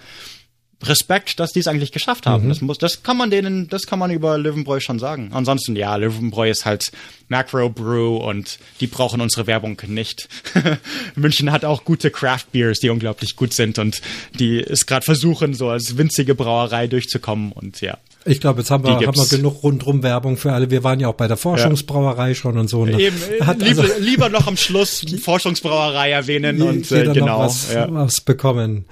[0.84, 2.46] Respekt, dass die es eigentlich geschafft haben.
[2.46, 2.50] Mhm.
[2.50, 5.30] Das muss, das kann man denen, das kann man über Löwenbräu schon sagen.
[5.34, 6.92] Ansonsten, ja, Löwenbräu ist halt
[7.28, 10.28] Macro Brew und die brauchen unsere Werbung nicht.
[11.16, 14.02] München hat auch gute Craft Beers, die unglaublich gut sind und
[14.34, 17.98] die es gerade versuchen, so als winzige Brauerei durchzukommen und ja.
[18.26, 20.70] Ich glaube, jetzt haben wir, haben wir genug rundrum Werbung für alle.
[20.70, 22.36] Wir waren ja auch bei der Forschungsbrauerei ja.
[22.36, 22.82] schon und so.
[22.82, 27.40] Und Eben, hat lieber, also, lieber noch am Schluss Forschungsbrauerei erwähnen und äh, genau.
[27.40, 27.88] Was, ja.
[27.90, 28.86] was bekommen.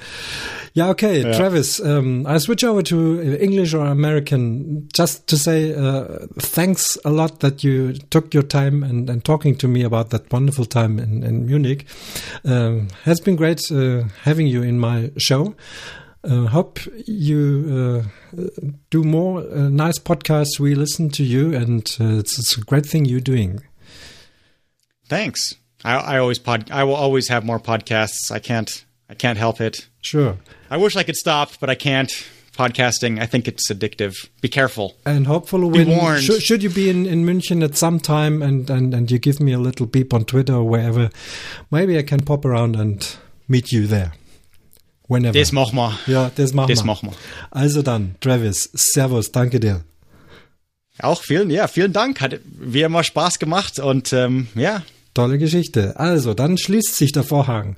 [0.75, 1.33] Yeah, okay, yeah.
[1.33, 1.79] Travis.
[1.79, 7.39] Um, I switch over to English or American just to say uh, thanks a lot
[7.39, 11.23] that you took your time and, and talking to me about that wonderful time in,
[11.23, 11.85] in Munich.
[12.45, 15.55] Um, has been great uh, having you in my show.
[16.21, 18.03] Uh, hope you
[18.35, 18.41] uh,
[18.89, 20.59] do more uh, nice podcasts.
[20.59, 23.61] We listen to you, and uh, it's, it's, a great thing you're doing.
[25.07, 25.55] Thanks.
[25.83, 26.71] I, I always pod.
[26.71, 28.31] I will always have more podcasts.
[28.31, 28.83] I can't.
[29.09, 29.87] I can't help it.
[30.01, 30.37] Sure.
[30.69, 32.11] I wish I could stop, but I can't.
[32.53, 34.27] Podcasting, I think it's addictive.
[34.41, 34.97] Be careful.
[35.05, 36.23] And hopefully, Be when warned.
[36.23, 39.39] Should, should, you be in, in München at some time and, and, and you give
[39.39, 41.09] me a little beep on Twitter or wherever,
[41.71, 43.15] maybe I can pop around and
[43.47, 44.11] meet you there.
[45.09, 45.37] Whenever.
[45.37, 45.97] Das machen wir.
[46.07, 46.85] Ja, das machen das wir.
[46.85, 47.17] machen wir.
[47.51, 49.83] Also dann, Travis, Servus, danke dir.
[50.99, 52.21] Auch vielen, ja, vielen Dank.
[52.21, 54.83] Hat wie immer Spaß gemacht und ähm, ja.
[55.13, 55.99] Tolle Geschichte.
[55.99, 57.77] Also, dann schließt sich der Vorhang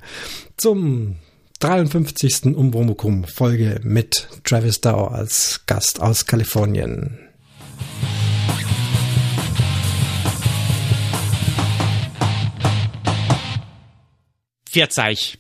[0.58, 1.16] zum
[1.60, 2.56] 53.
[2.56, 7.20] Umbromukum Folge mit Travis Dow als Gast aus Kalifornien.
[14.70, 15.38] Vierzeig.